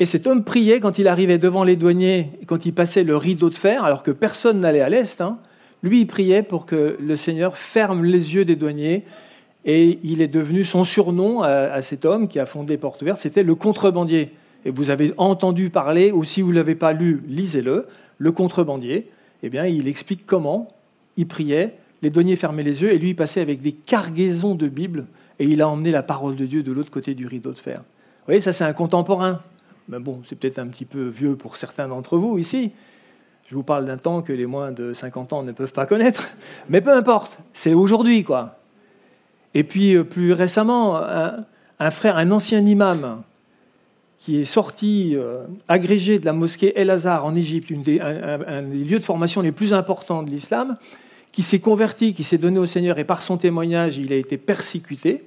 Et 0.00 0.06
cet 0.06 0.26
homme 0.26 0.42
priait 0.42 0.80
quand 0.80 0.98
il 0.98 1.06
arrivait 1.06 1.38
devant 1.38 1.62
les 1.62 1.76
douaniers, 1.76 2.30
quand 2.46 2.66
il 2.66 2.72
passait 2.72 3.04
le 3.04 3.16
rideau 3.16 3.50
de 3.50 3.56
fer, 3.56 3.84
alors 3.84 4.02
que 4.02 4.10
personne 4.10 4.58
n'allait 4.58 4.80
à 4.80 4.88
l'Est. 4.88 5.20
Hein. 5.20 5.38
lui, 5.82 6.00
il 6.00 6.06
priait 6.06 6.42
pour 6.42 6.66
que 6.66 6.96
le 6.98 7.16
Seigneur 7.16 7.56
ferme 7.56 8.04
les 8.04 8.34
yeux 8.34 8.44
des 8.44 8.56
douaniers. 8.56 9.04
Et 9.64 10.00
il 10.02 10.22
est 10.22 10.28
devenu 10.28 10.64
son 10.64 10.82
surnom 10.82 11.42
à, 11.42 11.80
cet 11.82 12.04
homme 12.04 12.26
qui 12.26 12.40
a 12.40 12.46
fondé 12.46 12.76
Porte 12.78 13.04
Verte, 13.04 13.20
c'était 13.20 13.44
le 13.44 13.54
contrebandier. 13.54 14.32
Et 14.64 14.70
vous 14.70 14.90
avez 14.90 15.12
entendu 15.18 15.70
parler, 15.70 16.10
ou 16.10 16.24
si 16.24 16.40
vous 16.40 16.50
ne 16.50 16.56
l'avez 16.56 16.74
pas 16.74 16.92
lu, 16.92 17.22
lisez-le, 17.28 17.86
le 18.18 18.32
contrebandier. 18.32 19.08
Eh 19.44 19.50
bien, 19.50 19.66
il 19.66 19.86
explique 19.86 20.26
comment 20.26 20.74
il 21.16 21.28
priait, 21.28 21.76
les 22.00 22.10
douaniers 22.10 22.36
fermaient 22.36 22.62
les 22.62 22.82
yeux, 22.82 22.92
et 22.92 22.98
lui, 22.98 23.10
il 23.10 23.16
passait 23.16 23.40
avec 23.40 23.60
des 23.60 23.72
cargaisons 23.72 24.54
de 24.54 24.66
Bibles 24.68 25.06
et 25.38 25.44
il 25.44 25.62
a 25.62 25.68
emmené 25.68 25.90
la 25.90 26.02
parole 26.02 26.36
de 26.36 26.46
Dieu 26.46 26.62
de 26.62 26.72
l'autre 26.72 26.90
côté 26.90 27.14
du 27.14 27.26
rideau 27.26 27.52
de 27.52 27.58
fer. 27.58 27.78
Vous 27.78 28.26
voyez, 28.26 28.40
ça 28.40 28.52
c'est 28.52 28.64
un 28.64 28.72
contemporain. 28.72 29.40
Mais 29.88 29.98
bon, 29.98 30.20
c'est 30.24 30.36
peut-être 30.36 30.58
un 30.58 30.68
petit 30.68 30.84
peu 30.84 31.08
vieux 31.08 31.36
pour 31.36 31.56
certains 31.56 31.88
d'entre 31.88 32.16
vous 32.16 32.38
ici. 32.38 32.72
Je 33.48 33.54
vous 33.54 33.62
parle 33.62 33.84
d'un 33.84 33.98
temps 33.98 34.22
que 34.22 34.32
les 34.32 34.46
moins 34.46 34.72
de 34.72 34.92
50 34.92 35.32
ans 35.32 35.42
ne 35.42 35.52
peuvent 35.52 35.72
pas 35.72 35.86
connaître. 35.86 36.28
Mais 36.68 36.80
peu 36.80 36.92
importe, 36.92 37.38
c'est 37.52 37.74
aujourd'hui, 37.74 38.24
quoi. 38.24 38.58
Et 39.54 39.64
puis, 39.64 39.94
euh, 39.94 40.04
plus 40.04 40.32
récemment, 40.32 40.96
un, 40.96 41.90
frère, 41.90 42.16
un 42.16 42.30
ancien 42.30 42.64
imam, 42.64 43.22
qui 44.18 44.40
est 44.40 44.46
sorti, 44.46 45.16
euh, 45.16 45.44
agrégé 45.68 46.18
de 46.18 46.24
la 46.24 46.32
mosquée 46.32 46.72
El 46.78 46.90
Azhar 46.90 47.26
en 47.26 47.34
Égypte, 47.34 47.72
un, 48.00 48.62
des 48.62 48.84
lieux 48.84 48.98
de 48.98 49.04
formation 49.04 49.42
les 49.42 49.52
plus 49.52 49.74
importants 49.74 50.22
de 50.22 50.30
l'islam, 50.30 50.76
qui 51.32 51.42
s'est 51.42 51.60
converti, 51.60 52.12
qui 52.12 52.24
s'est 52.24 52.38
donné 52.38 52.58
au 52.58 52.66
Seigneur, 52.66 52.98
et 52.98 53.04
par 53.04 53.22
son 53.22 53.38
témoignage, 53.38 53.98
il 53.98 54.12
a 54.12 54.16
été 54.16 54.36
persécuté, 54.36 55.24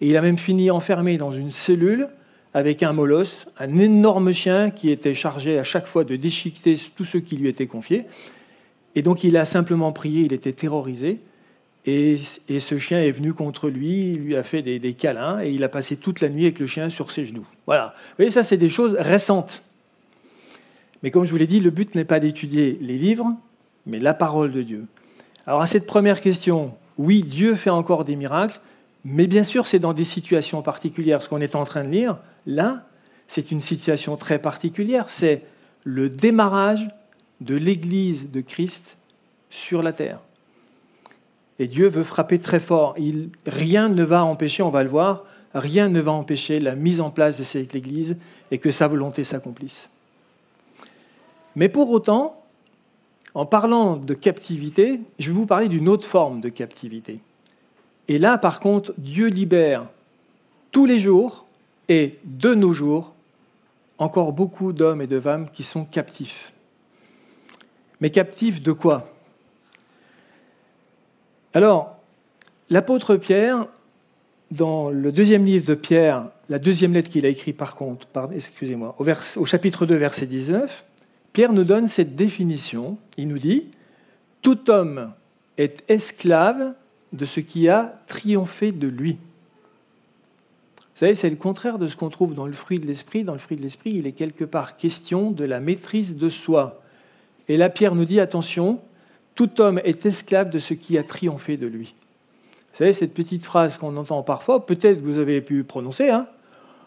et 0.00 0.08
il 0.08 0.16
a 0.16 0.22
même 0.22 0.38
fini 0.38 0.70
enfermé 0.70 1.18
dans 1.18 1.32
une 1.32 1.50
cellule 1.50 2.08
avec 2.54 2.82
un 2.82 2.92
molosse, 2.92 3.46
un 3.58 3.76
énorme 3.76 4.32
chien 4.32 4.70
qui 4.70 4.90
était 4.90 5.14
chargé 5.14 5.58
à 5.58 5.64
chaque 5.64 5.86
fois 5.86 6.04
de 6.04 6.16
déchiqueter 6.16 6.76
tous 6.94 7.04
ceux 7.04 7.20
qui 7.20 7.36
lui 7.36 7.48
étaient 7.48 7.66
confiés. 7.66 8.04
Et 8.94 9.02
donc 9.02 9.24
il 9.24 9.36
a 9.36 9.44
simplement 9.44 9.92
prié, 9.92 10.22
il 10.22 10.32
était 10.32 10.52
terrorisé. 10.52 11.20
Et, 11.84 12.16
ce 12.18 12.78
chien 12.78 13.02
est 13.02 13.10
venu 13.10 13.32
contre 13.32 13.68
lui, 13.68 14.12
il 14.12 14.18
lui 14.18 14.36
a 14.36 14.44
fait 14.44 14.62
des, 14.62 14.92
câlins 14.92 15.40
et 15.42 15.50
il 15.50 15.64
a 15.64 15.68
passé 15.68 15.96
toute 15.96 16.20
la 16.20 16.28
nuit 16.28 16.44
avec 16.44 16.60
le 16.60 16.66
chien 16.66 16.90
sur 16.90 17.10
ses 17.10 17.24
genoux. 17.24 17.46
Voilà. 17.66 17.94
Vous 18.10 18.16
voyez, 18.18 18.30
ça, 18.30 18.44
c'est 18.44 18.56
des 18.56 18.68
choses 18.68 18.96
récentes. 18.98 19.64
Mais 21.02 21.10
comme 21.10 21.24
je 21.24 21.32
vous 21.32 21.38
l'ai 21.38 21.48
dit, 21.48 21.58
le 21.58 21.70
but 21.70 21.94
n'est 21.96 22.04
pas 22.04 22.20
d'étudier 22.20 22.78
les 22.80 22.98
livres, 22.98 23.34
mais 23.86 23.98
la 23.98 24.14
parole 24.14 24.52
de 24.52 24.62
Dieu. 24.62 24.84
Alors, 25.46 25.62
à 25.62 25.66
cette 25.66 25.86
première 25.86 26.20
question, 26.20 26.74
oui, 26.98 27.22
Dieu 27.22 27.54
fait 27.54 27.70
encore 27.70 28.04
des 28.04 28.16
miracles, 28.16 28.60
mais 29.04 29.26
bien 29.26 29.42
sûr, 29.42 29.66
c'est 29.66 29.78
dans 29.78 29.92
des 29.92 30.04
situations 30.04 30.62
particulières. 30.62 31.22
Ce 31.22 31.28
qu'on 31.28 31.40
est 31.40 31.56
en 31.56 31.64
train 31.64 31.82
de 31.82 31.88
lire, 31.88 32.18
là, 32.46 32.86
c'est 33.26 33.50
une 33.50 33.60
situation 33.60 34.16
très 34.16 34.38
particulière. 34.38 35.10
C'est 35.10 35.42
le 35.84 36.08
démarrage 36.08 36.88
de 37.40 37.56
l'Église 37.56 38.30
de 38.30 38.40
Christ 38.40 38.96
sur 39.50 39.82
la 39.82 39.92
terre. 39.92 40.20
Et 41.58 41.66
Dieu 41.66 41.88
veut 41.88 42.04
frapper 42.04 42.38
très 42.38 42.60
fort. 42.60 42.94
Rien 43.46 43.88
ne 43.88 44.04
va 44.04 44.24
empêcher, 44.24 44.62
on 44.62 44.70
va 44.70 44.84
le 44.84 44.90
voir, 44.90 45.24
rien 45.54 45.88
ne 45.88 46.00
va 46.00 46.12
empêcher 46.12 46.60
la 46.60 46.76
mise 46.76 47.00
en 47.00 47.10
place 47.10 47.38
de 47.38 47.44
cette 47.44 47.74
Église 47.74 48.16
et 48.50 48.58
que 48.58 48.70
sa 48.70 48.86
volonté 48.86 49.24
s'accomplisse. 49.24 49.90
Mais 51.56 51.68
pour 51.68 51.90
autant, 51.90 52.41
en 53.34 53.46
parlant 53.46 53.96
de 53.96 54.14
captivité, 54.14 55.00
je 55.18 55.28
vais 55.28 55.34
vous 55.34 55.46
parler 55.46 55.68
d'une 55.68 55.88
autre 55.88 56.06
forme 56.06 56.40
de 56.40 56.48
captivité. 56.48 57.20
Et 58.08 58.18
là, 58.18 58.36
par 58.38 58.60
contre, 58.60 58.92
Dieu 58.98 59.28
libère 59.28 59.86
tous 60.70 60.86
les 60.86 61.00
jours 61.00 61.46
et 61.88 62.18
de 62.24 62.54
nos 62.54 62.72
jours 62.72 63.12
encore 63.98 64.32
beaucoup 64.32 64.72
d'hommes 64.72 65.00
et 65.00 65.06
de 65.06 65.20
femmes 65.20 65.48
qui 65.52 65.62
sont 65.62 65.84
captifs. 65.84 66.52
Mais 68.00 68.10
captifs 68.10 68.60
de 68.60 68.72
quoi? 68.72 69.08
Alors, 71.54 71.96
l'apôtre 72.68 73.16
Pierre, 73.16 73.66
dans 74.50 74.90
le 74.90 75.12
deuxième 75.12 75.44
livre 75.44 75.64
de 75.64 75.74
Pierre, 75.74 76.26
la 76.48 76.58
deuxième 76.58 76.92
lettre 76.92 77.10
qu'il 77.10 77.24
a 77.24 77.28
écrite 77.28 77.56
par 77.56 77.74
contre, 77.76 78.08
excusez-moi, 78.34 78.96
au, 78.98 79.46
chapitre 79.46 79.86
2, 79.86 79.94
verset 79.94 80.26
19, 80.26 80.84
Pierre 81.32 81.52
nous 81.52 81.64
donne 81.64 81.88
cette 81.88 82.14
définition. 82.14 82.98
Il 83.16 83.28
nous 83.28 83.38
dit 83.38 83.66
Tout 84.42 84.70
homme 84.70 85.12
est 85.58 85.82
esclave 85.88 86.74
de 87.12 87.24
ce 87.24 87.40
qui 87.40 87.68
a 87.68 88.00
triomphé 88.06 88.72
de 88.72 88.88
lui. 88.88 89.18
Vous 90.94 91.06
savez, 91.06 91.14
c'est 91.14 91.30
le 91.30 91.36
contraire 91.36 91.78
de 91.78 91.88
ce 91.88 91.96
qu'on 91.96 92.10
trouve 92.10 92.34
dans 92.34 92.46
le 92.46 92.52
fruit 92.52 92.78
de 92.78 92.86
l'esprit. 92.86 93.24
Dans 93.24 93.32
le 93.32 93.38
fruit 93.38 93.56
de 93.56 93.62
l'esprit, 93.62 93.92
il 93.94 94.06
est 94.06 94.12
quelque 94.12 94.44
part 94.44 94.76
question 94.76 95.30
de 95.30 95.44
la 95.44 95.60
maîtrise 95.60 96.16
de 96.16 96.28
soi. 96.28 96.82
Et 97.48 97.56
là, 97.56 97.70
Pierre 97.70 97.94
nous 97.94 98.04
dit 98.04 98.20
attention, 98.20 98.80
tout 99.34 99.60
homme 99.60 99.80
est 99.84 100.04
esclave 100.06 100.50
de 100.50 100.58
ce 100.58 100.74
qui 100.74 100.98
a 100.98 101.02
triomphé 101.02 101.56
de 101.56 101.66
lui. 101.66 101.94
Vous 102.72 102.78
savez, 102.78 102.92
cette 102.92 103.14
petite 103.14 103.44
phrase 103.44 103.78
qu'on 103.78 103.96
entend 103.96 104.22
parfois, 104.22 104.64
peut-être 104.64 104.98
que 104.98 105.04
vous 105.04 105.18
avez 105.18 105.40
pu 105.40 105.64
prononcer, 105.64 106.10
hein 106.10 106.26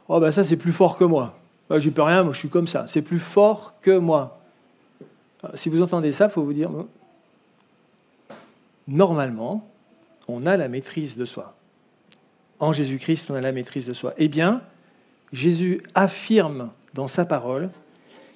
Oh, 0.07 0.19
ben 0.19 0.29
ça, 0.29 0.43
c'est 0.43 0.57
plus 0.57 0.71
fort 0.71 0.97
que 0.97 1.03
moi. 1.03 1.37
Ben, 1.69 1.79
je 1.79 1.89
peux 1.89 2.01
rien, 2.01 2.23
moi, 2.23 2.33
je 2.33 2.39
suis 2.39 2.49
comme 2.49 2.67
ça. 2.67 2.85
C'est 2.87 3.01
plus 3.01 3.19
fort 3.19 3.75
que 3.81 3.97
moi. 3.97 4.39
Si 5.53 5.69
vous 5.69 5.81
entendez 5.81 6.11
ça, 6.11 6.25
il 6.25 6.31
faut 6.31 6.43
vous 6.43 6.53
dire 6.53 6.69
normalement, 8.87 9.67
on 10.27 10.43
a 10.43 10.57
la 10.57 10.67
maîtrise 10.67 11.17
de 11.17 11.25
soi. 11.25 11.55
En 12.59 12.73
Jésus-Christ, 12.73 13.29
on 13.31 13.35
a 13.35 13.41
la 13.41 13.51
maîtrise 13.51 13.85
de 13.85 13.93
soi. 13.93 14.13
Eh 14.17 14.27
bien, 14.27 14.61
Jésus 15.33 15.81
affirme 15.93 16.71
dans 16.93 17.07
sa 17.07 17.25
parole 17.25 17.69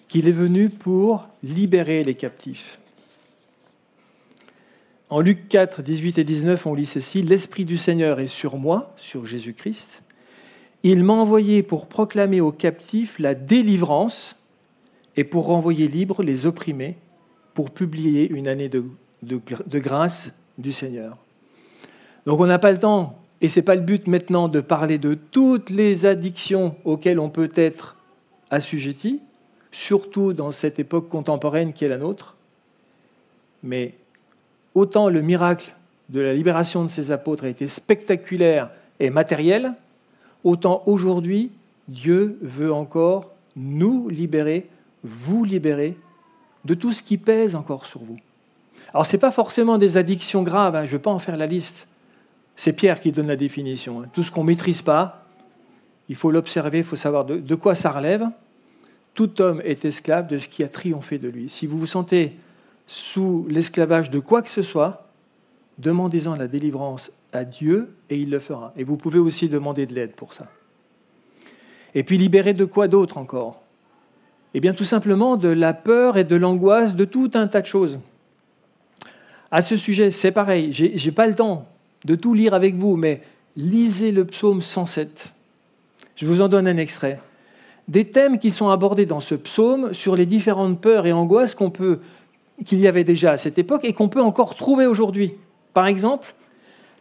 qu'il 0.08 0.28
est 0.28 0.34
venu 0.34 0.70
pour 0.70 1.28
libérer 1.44 2.04
les 2.04 2.16
captifs. 2.16 2.80
En 5.10 5.22
Luc 5.22 5.48
4, 5.48 5.82
18 5.82 6.20
et 6.20 6.24
19, 6.24 6.66
on 6.66 6.74
lit 6.76 6.86
ceci, 6.86 7.24
L'Esprit 7.24 7.66
du 7.66 7.78
Seigneur 7.78 8.20
est 8.20 8.28
sur 8.28 8.58
moi, 8.58 8.94
sur 8.96 9.26
Jésus-Christ. 9.26 10.04
Il 10.84 11.04
m'a 11.04 11.14
envoyé 11.14 11.62
pour 11.62 11.88
proclamer 11.88 12.40
aux 12.40 12.52
captifs 12.52 13.20
la 13.20 13.36
délivrance 13.36 14.36
et 15.18 15.24
pour 15.24 15.46
renvoyer 15.46 15.88
libres 15.88 16.24
les 16.24 16.46
opprimés, 16.46 16.98
pour 17.54 17.72
publier 17.72 18.30
une 18.30 18.48
année 18.48 18.70
de, 18.70 18.84
grâce 19.80 20.34
du 20.58 20.72
Seigneur. 20.72 21.18
Donc 22.26 22.40
on 22.40 22.46
n'a 22.46 22.60
pas 22.60 22.72
le 22.72 22.80
temps, 22.80 23.20
et 23.42 23.50
ce 23.50 23.60
n'est 23.60 23.66
pas 23.66 23.76
le 23.76 23.82
but 23.82 24.08
maintenant 24.08 24.48
de 24.48 24.62
parler 24.62 24.98
de 24.98 25.16
toutes 25.16 25.70
les 25.70 26.06
addictions 26.06 26.76
auxquelles 26.86 27.20
on 27.20 27.30
peut 27.30 27.52
être 27.56 27.98
assujetti, 28.50 29.22
surtout 29.72 30.32
dans 30.34 30.52
cette 30.52 30.80
époque 30.80 31.10
contemporaine 31.10 31.74
qui 31.74 31.84
est 31.84 31.90
la 31.90 31.98
nôtre, 31.98 32.38
mais 33.62 33.96
autant 34.74 35.10
le 35.10 35.22
miracle 35.22 35.74
de 36.08 36.22
la 36.22 36.34
libération 36.34 36.86
de 36.86 36.90
ces 36.90 37.12
apôtres 37.12 37.44
a 37.44 37.50
été 37.50 37.68
spectaculaire 37.68 38.72
et 39.00 39.10
matériel, 39.10 39.74
autant 40.44 40.84
aujourd'hui, 40.86 41.52
Dieu 41.88 42.38
veut 42.42 42.74
encore 42.74 43.34
nous 43.56 44.10
libérer, 44.10 44.70
vous 45.04 45.44
libérer 45.44 45.98
de 46.66 46.74
tout 46.74 46.92
ce 46.92 47.02
qui 47.02 47.18
pèse 47.18 47.56
encore 47.56 47.86
sur 47.86 48.02
vous. 48.02 48.18
Alors 48.94 49.06
ce 49.06 49.16
n'est 49.16 49.20
pas 49.20 49.32
forcément 49.32 49.78
des 49.78 49.98
addictions 49.98 50.44
graves, 50.44 50.76
hein, 50.76 50.82
je 50.82 50.88
ne 50.88 50.98
vais 50.98 51.02
pas 51.02 51.12
en 51.12 51.20
faire 51.20 51.38
la 51.38 51.48
liste. 51.48 51.88
C'est 52.56 52.74
Pierre 52.74 53.00
qui 53.00 53.12
donne 53.12 53.28
la 53.28 53.36
définition. 53.36 54.02
Hein. 54.02 54.08
Tout 54.14 54.24
ce 54.24 54.32
qu'on 54.32 54.42
ne 54.42 54.48
maîtrise 54.48 54.82
pas, 54.82 55.26
il 56.10 56.16
faut 56.16 56.32
l'observer, 56.32 56.80
il 56.80 56.84
faut 56.84 56.96
savoir 56.96 57.26
de, 57.26 57.38
de 57.38 57.56
quoi 57.56 57.76
ça 57.76 57.92
relève. 57.92 58.28
Tout 59.14 59.42
homme 59.42 59.62
est 59.64 59.86
esclave 59.86 60.28
de 60.28 60.38
ce 60.38 60.48
qui 60.48 60.64
a 60.64 60.68
triomphé 60.68 61.18
de 61.18 61.30
lui. 61.30 61.50
Si 61.50 61.68
vous 61.68 61.78
vous 61.78 61.86
sentez 61.86 62.36
sous 62.88 63.46
l'esclavage 63.50 64.10
de 64.10 64.20
quoi 64.20 64.42
que 64.42 64.50
ce 64.50 64.64
soit, 64.64 65.09
demandez-en 65.80 66.36
la 66.36 66.48
délivrance 66.48 67.12
à 67.34 67.46
Dieu 67.46 67.96
et 68.10 68.18
il 68.18 68.30
le 68.30 68.40
fera. 68.40 68.74
Et 68.78 68.84
vous 68.84 68.98
pouvez 68.98 69.20
aussi 69.20 69.50
demander 69.50 69.86
de 69.86 69.96
l'aide 69.96 70.14
pour 70.14 70.34
ça. 70.34 70.48
Et 71.96 72.04
puis 72.04 72.18
libérer 72.18 72.54
de 72.54 72.66
quoi 72.66 72.88
d'autre 72.88 73.18
encore? 73.18 73.62
Eh 74.54 74.60
bien 74.60 74.74
tout 74.74 74.84
simplement 74.84 75.38
de 75.38 75.50
la 75.50 75.74
peur 75.74 76.18
et 76.18 76.24
de 76.24 76.36
l'angoisse 76.36 76.96
de 76.96 77.06
tout 77.06 77.32
un 77.34 77.48
tas 77.48 77.62
de 77.62 77.66
choses. 77.66 78.00
À 79.52 79.62
ce 79.62 79.76
sujet, 79.76 80.12
c'est 80.12 80.32
pareil, 80.32 80.74
je 80.74 80.86
n'ai 80.86 81.12
pas 81.12 81.28
le 81.28 81.36
temps 81.36 81.68
de 82.06 82.16
tout 82.16 82.34
lire 82.34 82.54
avec 82.54 82.76
vous, 82.76 82.96
mais 82.96 83.22
lisez 83.56 84.12
le 84.12 84.26
psaume 84.26 84.62
107. 84.62 85.34
Je 86.16 86.26
vous 86.26 86.42
en 86.42 86.48
donne 86.48 86.68
un 86.68 86.78
extrait. 86.78 87.20
Des 87.88 88.06
thèmes 88.06 88.38
qui 88.38 88.52
sont 88.52 88.70
abordés 88.70 89.08
dans 89.08 89.20
ce 89.20 89.36
psaume 89.36 89.94
sur 89.94 90.16
les 90.16 90.28
différentes 90.28 90.80
peurs 90.80 91.08
et 91.08 91.14
angoisses 91.14 91.56
qu'il 92.66 92.80
y 92.80 92.88
avait 92.88 93.04
déjà 93.04 93.32
à 93.32 93.38
cette 93.38 93.58
époque 93.58 93.86
et 93.86 93.94
qu'on 93.94 94.10
peut 94.10 94.22
encore 94.22 94.56
trouver 94.56 94.86
aujourd'hui. 94.86 95.34
Par 95.74 95.88
exemple, 95.88 96.34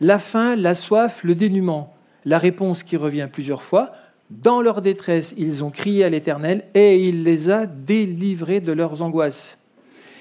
la 0.01 0.19
faim, 0.19 0.57
la 0.57 0.75
soif, 0.75 1.25
le 1.25 1.35
dénuement. 1.35 1.95
La 2.25 2.39
réponse 2.39 2.83
qui 2.83 2.97
revient 2.97 3.29
plusieurs 3.31 3.63
fois, 3.63 3.93
dans 4.31 4.61
leur 4.61 4.83
détresse, 4.83 5.35
ils 5.39 5.65
ont 5.65 5.71
crié 5.71 6.05
à 6.05 6.11
l'Éternel 6.11 6.65
et 6.75 7.03
il 7.09 7.25
les 7.25 7.49
a 7.49 7.67
délivrés 7.67 8.61
de 8.61 8.73
leurs 8.73 9.01
angoisses. 9.01 9.59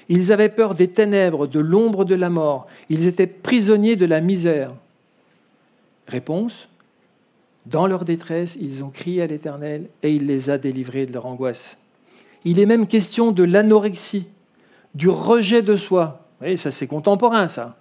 Ils 0.08 0.32
avaient 0.32 0.48
peur 0.48 0.74
des 0.74 0.88
ténèbres, 0.88 1.46
de 1.46 1.60
l'ombre 1.60 2.06
de 2.06 2.14
la 2.14 2.30
mort. 2.30 2.66
Ils 2.88 3.06
étaient 3.06 3.26
prisonniers 3.26 3.96
de 3.96 4.06
la 4.06 4.22
misère. 4.22 4.72
Réponse 6.06 6.70
Dans 7.66 7.86
leur 7.86 8.06
détresse, 8.06 8.56
ils 8.58 8.82
ont 8.82 8.88
crié 8.88 9.20
à 9.20 9.26
l'Éternel 9.26 9.88
et 10.02 10.14
il 10.14 10.26
les 10.26 10.48
a 10.48 10.56
délivrés 10.56 11.04
de 11.04 11.12
leur 11.12 11.26
angoisse. 11.26 11.76
Il 12.44 12.58
est 12.58 12.66
même 12.66 12.86
question 12.86 13.32
de 13.32 13.44
l'anorexie 13.44 14.26
du 14.94 15.10
rejet 15.10 15.60
de 15.60 15.76
soi. 15.76 16.24
Vous 16.40 16.56
ça 16.56 16.70
c'est 16.70 16.86
contemporain, 16.86 17.48
ça. 17.48 17.76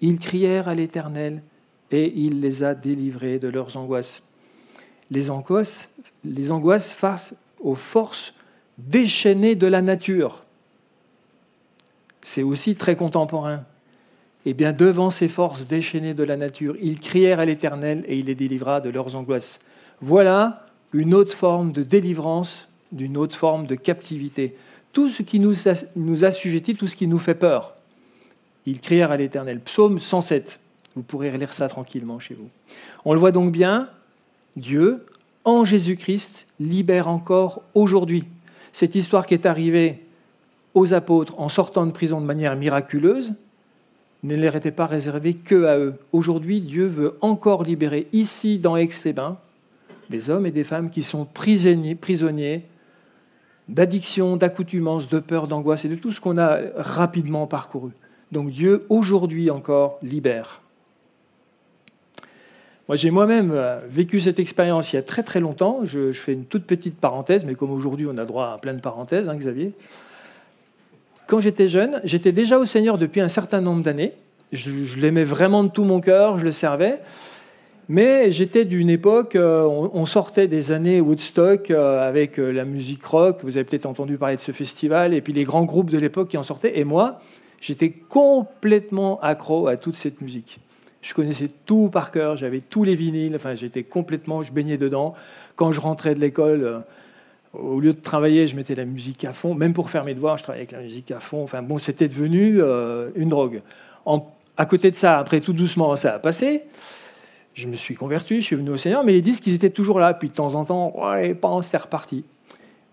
Ils 0.00 0.18
crièrent 0.18 0.68
à 0.68 0.74
l'Éternel 0.74 1.42
et 1.90 2.12
il 2.16 2.40
les 2.40 2.64
a 2.64 2.74
délivrés 2.74 3.38
de 3.38 3.48
leurs 3.48 3.76
angoisses. 3.76 4.22
Les 5.10 5.30
angoisses, 5.30 5.90
les 6.24 6.48
face 6.94 7.34
aux 7.60 7.74
forces 7.74 8.34
déchaînées 8.78 9.54
de 9.54 9.66
la 9.66 9.82
nature. 9.82 10.44
C'est 12.22 12.42
aussi 12.42 12.74
très 12.74 12.96
contemporain. 12.96 13.64
Eh 14.44 14.54
bien, 14.54 14.72
devant 14.72 15.10
ces 15.10 15.28
forces 15.28 15.66
déchaînées 15.66 16.14
de 16.14 16.24
la 16.24 16.36
nature, 16.36 16.76
ils 16.80 17.00
crièrent 17.00 17.40
à 17.40 17.44
l'Éternel 17.44 18.04
et 18.06 18.18
il 18.18 18.26
les 18.26 18.34
délivra 18.34 18.80
de 18.80 18.90
leurs 18.90 19.16
angoisses. 19.16 19.60
Voilà 20.00 20.66
une 20.92 21.14
autre 21.14 21.34
forme 21.34 21.72
de 21.72 21.82
délivrance, 21.82 22.68
d'une 22.92 23.16
autre 23.16 23.36
forme 23.36 23.66
de 23.66 23.74
captivité 23.74 24.56
tout 24.96 25.10
ce 25.10 25.20
qui 25.20 25.40
nous 25.40 26.24
assujettit, 26.24 26.74
tout 26.74 26.86
ce 26.86 26.96
qui 26.96 27.06
nous 27.06 27.18
fait 27.18 27.34
peur. 27.34 27.75
Ils 28.66 28.80
crièrent 28.80 29.12
à 29.12 29.16
l'Éternel. 29.16 29.60
Psaume 29.60 29.98
107. 30.00 30.60
Vous 30.96 31.02
pourrez 31.02 31.30
lire 31.36 31.52
ça 31.52 31.68
tranquillement 31.68 32.18
chez 32.18 32.34
vous. 32.34 32.48
On 33.04 33.14
le 33.14 33.20
voit 33.20 33.32
donc 33.32 33.52
bien, 33.52 33.88
Dieu 34.56 35.06
en 35.44 35.64
Jésus-Christ 35.64 36.46
libère 36.58 37.08
encore 37.08 37.62
aujourd'hui. 37.74 38.24
Cette 38.72 38.94
histoire 38.94 39.26
qui 39.26 39.34
est 39.34 39.46
arrivée 39.46 40.02
aux 40.74 40.92
apôtres 40.92 41.38
en 41.38 41.48
sortant 41.48 41.86
de 41.86 41.92
prison 41.92 42.20
de 42.20 42.26
manière 42.26 42.56
miraculeuse 42.56 43.34
ne 44.22 44.34
leur 44.34 44.56
était 44.56 44.72
pas 44.72 44.86
réservée 44.86 45.34
que 45.34 45.64
à 45.64 45.78
eux. 45.78 45.94
Aujourd'hui, 46.12 46.60
Dieu 46.60 46.86
veut 46.86 47.16
encore 47.20 47.62
libérer 47.62 48.08
ici 48.12 48.58
dans 48.58 48.76
Aix-les-Bains 48.76 49.38
des 50.10 50.30
hommes 50.30 50.46
et 50.46 50.50
des 50.50 50.64
femmes 50.64 50.90
qui 50.90 51.02
sont 51.02 51.24
prisonniers, 51.24 51.94
prisonniers 51.94 52.64
d'addiction, 53.68 54.36
d'accoutumance, 54.36 55.08
de 55.08 55.18
peur, 55.18 55.48
d'angoisse 55.48 55.84
et 55.84 55.88
de 55.88 55.96
tout 55.96 56.12
ce 56.12 56.20
qu'on 56.20 56.38
a 56.38 56.60
rapidement 56.76 57.46
parcouru. 57.46 57.90
Donc 58.32 58.50
Dieu, 58.50 58.84
aujourd'hui 58.88 59.50
encore, 59.50 59.98
libère. 60.02 60.60
Moi, 62.88 62.94
j'ai 62.94 63.10
moi-même 63.10 63.50
euh, 63.52 63.80
vécu 63.88 64.20
cette 64.20 64.38
expérience 64.38 64.92
il 64.92 64.96
y 64.96 64.98
a 64.98 65.02
très 65.02 65.24
très 65.24 65.40
longtemps. 65.40 65.80
Je, 65.84 66.12
fais 66.12 66.32
une 66.32 66.44
toute 66.44 66.64
petite 66.64 66.98
parenthèse, 66.98 67.44
mais 67.44 67.54
comme 67.54 67.72
aujourd'hui 67.72 68.06
on 68.08 68.16
a 68.16 68.24
droit 68.24 68.52
à 68.54 68.58
plein 68.58 68.74
de 68.74 68.80
parenthèses, 68.80 69.28
hein, 69.28 69.36
Xavier. 69.36 69.72
Quand 71.26 71.40
j'étais 71.40 71.66
jeune, 71.66 72.00
j'étais 72.04 72.30
déjà 72.30 72.58
au 72.58 72.64
Seigneur 72.64 72.98
depuis 72.98 73.20
un 73.20 73.28
certain 73.28 73.60
nombre 73.60 73.82
d'années. 73.82 74.12
Je, 74.52 75.00
l'aimais 75.00 75.24
vraiment 75.24 75.64
de 75.64 75.68
tout 75.68 75.82
mon 75.82 76.00
cœur, 76.00 76.38
je 76.38 76.44
le 76.44 76.52
servais. 76.52 77.00
Mais 77.88 78.30
j'étais 78.30 78.64
d'une 78.64 78.90
époque, 78.90 79.34
euh, 79.34 79.62
on, 79.64 80.06
sortait 80.06 80.46
des 80.46 80.70
années 80.70 81.00
Woodstock 81.00 81.70
euh, 81.70 82.06
avec 82.06 82.36
la 82.36 82.64
musique 82.64 83.04
rock. 83.04 83.40
Vous 83.42 83.56
avez 83.56 83.64
peut-être 83.64 83.86
entendu 83.86 84.16
parler 84.16 84.36
de 84.36 84.40
ce 84.40 84.52
festival, 84.52 85.14
et 85.14 85.20
puis 85.20 85.32
les 85.32 85.44
grands 85.44 85.64
groupes 85.64 85.90
de 85.90 85.98
l'époque 85.98 86.28
qui 86.28 86.36
en 86.36 86.42
sortaient. 86.44 86.78
Et 86.78 86.84
moi, 86.84 87.20
j'étais 87.60 87.90
complètement 87.90 89.20
accro 89.20 89.68
à 89.68 89.76
toute 89.76 89.96
cette 89.96 90.20
musique. 90.20 90.60
Je 91.02 91.14
connaissais 91.14 91.48
tout 91.66 91.88
par 91.88 92.10
cœur, 92.10 92.36
j'avais 92.36 92.60
tous 92.60 92.82
les 92.82 92.96
vinyles, 92.96 93.36
enfin 93.36 93.54
j'étais 93.54 93.84
complètement, 93.84 94.42
je 94.42 94.52
baignais 94.52 94.76
dedans. 94.76 95.14
Quand 95.54 95.70
je 95.70 95.80
rentrais 95.80 96.14
de 96.14 96.20
l'école, 96.20 96.64
euh, 96.64 96.78
au 97.52 97.80
lieu 97.80 97.92
de 97.92 98.00
travailler, 98.00 98.46
je 98.48 98.56
mettais 98.56 98.74
la 98.74 98.84
musique 98.84 99.24
à 99.24 99.32
fond. 99.32 99.54
Même 99.54 99.72
pour 99.72 99.90
faire 99.90 100.04
mes 100.04 100.14
devoirs, 100.14 100.36
je 100.36 100.42
travaillais 100.42 100.62
avec 100.62 100.72
la 100.72 100.82
musique 100.82 101.10
à 101.10 101.20
fond. 101.20 101.42
Enfin 101.42 101.62
bon, 101.62 101.78
c'était 101.78 102.08
devenu 102.08 102.60
euh, 102.60 103.10
une 103.14 103.28
drogue. 103.28 103.62
à 104.56 104.66
côté 104.66 104.90
de 104.90 104.96
ça, 104.96 105.18
après 105.18 105.40
tout 105.40 105.52
doucement, 105.52 105.94
ça 105.96 106.14
a 106.14 106.18
passé. 106.18 106.64
Je 107.54 107.68
me 107.68 107.76
suis 107.76 107.94
converti, 107.94 108.42
je 108.42 108.46
suis 108.46 108.56
venu 108.56 108.70
au 108.70 108.76
Seigneur, 108.76 109.02
mais 109.02 109.12
les 109.12 109.22
disques, 109.22 109.46
ils 109.46 109.54
étaient 109.54 109.70
toujours 109.70 109.98
là. 109.98 110.12
Puis 110.12 110.28
de 110.28 110.34
temps 110.34 110.54
en 110.54 110.64
temps, 110.64 110.92
ouais, 111.00 111.34
c'était 111.62 111.78
reparti. 111.78 112.24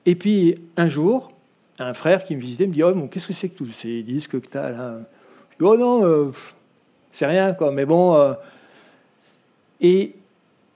Et 0.05 0.15
puis 0.15 0.55
un 0.77 0.87
jour, 0.87 1.32
un 1.83 1.93
frère 1.93 2.23
qui 2.23 2.35
me 2.35 2.41
visitait 2.41 2.67
me 2.67 2.73
dit 2.73 2.83
Oh, 2.83 2.93
qu'est-ce 3.09 3.27
que 3.27 3.33
c'est 3.33 3.49
que 3.49 3.57
tous 3.57 3.71
ces 3.71 4.03
disques 4.03 4.39
que 4.39 4.47
tu 4.47 4.57
as 4.57 4.71
là? 4.71 4.99
Je 5.51 5.57
dis 5.57 5.63
Oh 5.63 5.77
non, 5.77 6.05
euh, 6.05 6.31
c'est 7.11 7.25
rien, 7.25 7.53
quoi. 7.53 7.71
Mais 7.71 7.85
bon. 7.85 8.15
Euh, 8.15 8.33
et 9.81 10.15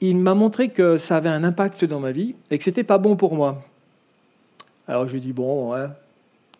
il 0.01 0.17
m'a 0.17 0.33
montré 0.33 0.69
que 0.69 0.97
ça 0.97 1.17
avait 1.17 1.29
un 1.29 1.43
impact 1.43 1.85
dans 1.85 1.99
ma 1.99 2.11
vie 2.11 2.35
et 2.51 2.57
que 2.57 2.63
c'était 2.63 2.83
pas 2.83 2.97
bon 2.97 3.15
pour 3.15 3.35
moi. 3.35 3.63
Alors 4.87 5.05
je 5.05 5.11
lui 5.11 5.17
ai 5.17 5.21
dit 5.21 5.33
bon, 5.33 5.73
ouais. 5.73 5.87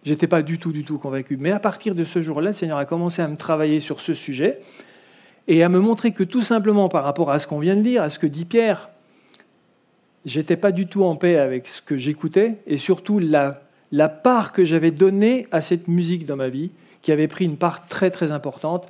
J'étais 0.04 0.28
pas 0.28 0.42
du 0.42 0.58
tout, 0.58 0.72
du 0.72 0.84
tout 0.84 0.98
convaincu. 0.98 1.38
Mais 1.38 1.52
à 1.52 1.60
partir 1.60 1.94
de 1.94 2.04
ce 2.04 2.22
jour-là, 2.22 2.50
le 2.50 2.54
Seigneur 2.54 2.78
a 2.78 2.86
commencé 2.86 3.22
à 3.22 3.28
me 3.28 3.36
travailler 3.36 3.80
sur 3.80 4.00
ce 4.00 4.14
sujet 4.14 4.62
et 5.48 5.64
à 5.64 5.70
me 5.70 5.80
montrer 5.80 6.12
que 6.12 6.24
tout 6.24 6.42
simplement 6.42 6.88
par 6.88 7.04
rapport 7.04 7.30
à 7.30 7.40
ce 7.40 7.48
qu'on 7.48 7.60
vient 7.60 7.76
de 7.76 7.82
lire, 7.82 8.04
à 8.04 8.10
ce 8.10 8.18
que 8.18 8.28
dit 8.28 8.46
Pierre, 8.46 8.90
j'étais 10.26 10.56
pas 10.56 10.72
du 10.72 10.88
tout 10.88 11.04
en 11.04 11.16
paix 11.16 11.38
avec 11.38 11.68
ce 11.68 11.82
que 11.82 11.98
j'écoutais 11.98 12.58
et 12.68 12.78
surtout 12.78 13.20
la, 13.20 13.62
la 13.92 14.10
part 14.10 14.52
que 14.52 14.64
j'avais 14.64 14.92
donnée 14.92 15.48
à 15.52 15.62
cette 15.62 15.88
musique 15.88 16.26
dans 16.26 16.36
ma 16.36 16.50
vie, 16.50 16.72
qui 17.02 17.12
avait 17.12 17.28
pris 17.28 17.46
une 17.46 17.58
part 17.58 17.88
très 17.88 18.10
très 18.10 18.32
importante 18.32 18.88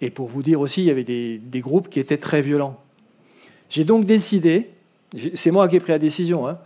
et 0.00 0.10
pour 0.10 0.28
vous 0.28 0.42
dire 0.42 0.60
aussi, 0.60 0.82
il 0.82 0.86
y 0.86 0.90
avait 0.90 1.04
des, 1.04 1.60
groupes 1.60 1.88
qui 1.88 2.00
étaient 2.00 2.16
très 2.16 2.40
violents. 2.40 2.80
J'ai 3.68 3.84
donc 3.84 4.04
décidé, 4.04 4.70
c'est 5.34 5.50
moi 5.50 5.68
qui 5.68 5.76
ai 5.76 5.80
pris 5.80 5.92
la 5.92 5.98
décision, 5.98 6.48
hein, 6.48 6.58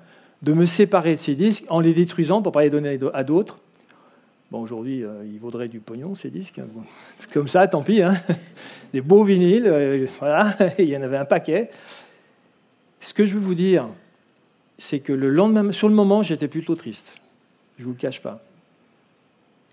de 0.42 0.52
me 0.52 0.66
séparer 0.66 1.16
de 1.16 1.20
ces 1.20 1.34
disques 1.34 1.64
en 1.68 1.80
les 1.80 1.94
détruisant 1.94 2.42
pour 2.42 2.52
pas 2.52 2.62
les 2.62 2.70
donner 2.70 2.98
à 3.12 3.24
d'autres. 3.24 3.58
Bon, 4.50 4.60
aujourd'hui, 4.60 5.02
euh, 5.02 5.24
ils 5.24 5.40
vaudraient 5.40 5.68
du 5.68 5.80
pognon, 5.80 6.14
ces 6.14 6.30
disques. 6.30 6.60
Comme 7.32 7.48
ça, 7.48 7.66
tant 7.66 7.82
pis. 7.82 8.02
Hein. 8.02 8.14
Des 8.92 9.00
beaux 9.00 9.24
vinyles, 9.24 9.66
euh, 9.66 10.06
voilà, 10.20 10.54
il 10.78 10.84
y 10.84 10.96
en 10.96 11.02
avait 11.02 11.16
un 11.16 11.24
paquet. 11.24 11.70
Ce 13.00 13.12
que 13.12 13.24
je 13.24 13.34
veux 13.34 13.40
vous 13.40 13.54
dire, 13.54 13.88
c'est 14.78 15.00
que 15.00 15.12
le 15.12 15.28
lendemain, 15.28 15.72
sur 15.72 15.88
le 15.88 15.94
moment, 15.94 16.22
j'étais 16.22 16.48
plutôt 16.48 16.76
triste. 16.76 17.16
Je 17.76 17.82
ne 17.82 17.86
vous 17.86 17.92
le 17.92 17.98
cache 17.98 18.22
pas 18.22 18.42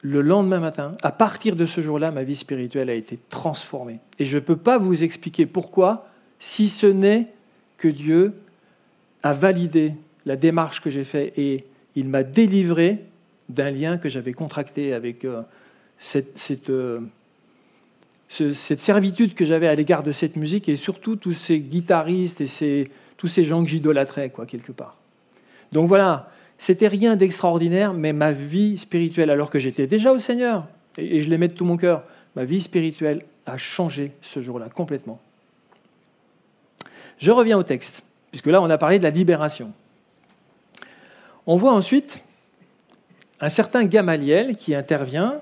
le 0.02 0.22
lendemain 0.22 0.60
matin, 0.60 0.96
à 1.04 1.12
partir 1.12 1.56
de 1.56 1.66
ce 1.66 1.82
jour-là, 1.82 2.12
ma 2.12 2.24
vie 2.24 2.36
spirituelle 2.36 2.90
a 2.90 2.94
été 2.94 3.20
transformée. 3.30 4.00
Et 4.20 4.26
je 4.26 4.38
ne 4.38 4.42
peux 4.42 4.56
pas 4.56 4.78
vous 4.78 5.04
expliquer 5.04 5.46
pourquoi, 5.46 6.08
si 6.40 6.70
ce 6.70 6.88
n'est 6.88 7.28
que 7.78 7.88
Dieu 7.88 8.34
a 9.22 9.34
validé 9.34 9.94
la 10.26 10.36
démarche 10.36 10.82
que 10.82 10.90
j'ai 10.90 11.04
faite 11.04 11.38
et 11.38 11.66
il 11.96 12.08
m'a 12.10 12.24
délivré 12.24 13.06
d'un 13.50 13.70
lien 13.70 13.98
que 13.98 14.10
j'avais 14.10 14.34
contracté 14.34 14.94
avec 14.94 15.26
euh, 15.26 15.42
cette, 16.00 16.70
euh, 16.70 17.02
cette, 18.28 18.80
servitude 18.80 19.36
que 19.36 19.46
j'avais 19.46 19.68
à 19.68 19.76
l'égard 19.76 20.04
de 20.04 20.12
cette 20.12 20.36
musique 20.36 20.70
et 20.70 20.78
surtout 20.78 21.16
tous 21.16 21.34
ces 21.34 21.60
guitaristes 21.60 22.42
et 22.42 22.90
tous 23.18 23.28
ces 23.28 23.44
gens 23.44 23.64
que 23.64 23.70
j'idolâtrais, 23.70 24.30
quoi, 24.30 24.46
quelque 24.46 24.72
part. 24.72 24.98
Donc 25.72 25.88
voilà, 25.88 26.32
c'était 26.62 26.88
rien 26.88 27.15
d'extraordinaire, 27.15 27.91
mais 27.91 28.13
ma 28.13 28.32
vie 28.32 28.78
spirituelle, 28.78 29.32
alors 29.32 29.50
que 29.50 29.58
j'étais 29.58 29.88
déjà 29.88 30.12
au 30.12 30.19
Seigneur, 30.19 30.67
et 30.95 31.19
je 31.19 31.28
l'aimais 31.28 31.47
de 31.47 31.54
tout 31.54 31.65
mon 31.65 31.76
cœur, 31.76 32.04
ma 32.36 32.45
vie 32.45 32.62
spirituelle 32.62 33.26
a 33.47 33.58
changé 33.58 34.12
ce 34.21 34.41
jour-là 34.41 34.69
complètement. 34.69 35.19
Je 37.17 37.32
reviens 37.32 37.58
au 37.58 37.63
texte, 37.63 38.04
puisque 38.30 38.45
là 38.45 38.62
on 38.62 38.69
a 38.69 38.78
parlé 38.78 39.00
de 39.00 39.04
la 39.04 39.10
libération. 39.10 39.74
On 41.47 41.56
voit 41.56 41.74
ensuite 41.74 42.21
un 43.39 43.50
certain 43.50 43.84
Gamaliel 43.86 44.56
qui 44.56 44.76
intervient, 44.76 45.41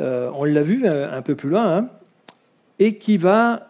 euh, 0.00 0.32
on 0.34 0.42
l'a 0.42 0.62
vu 0.62 0.84
un, 0.88 1.22
peu 1.22 1.36
plus 1.36 1.50
loin, 1.50 1.76
hein, 1.76 1.88
et 2.80 2.98
qui 2.98 3.18
va 3.18 3.67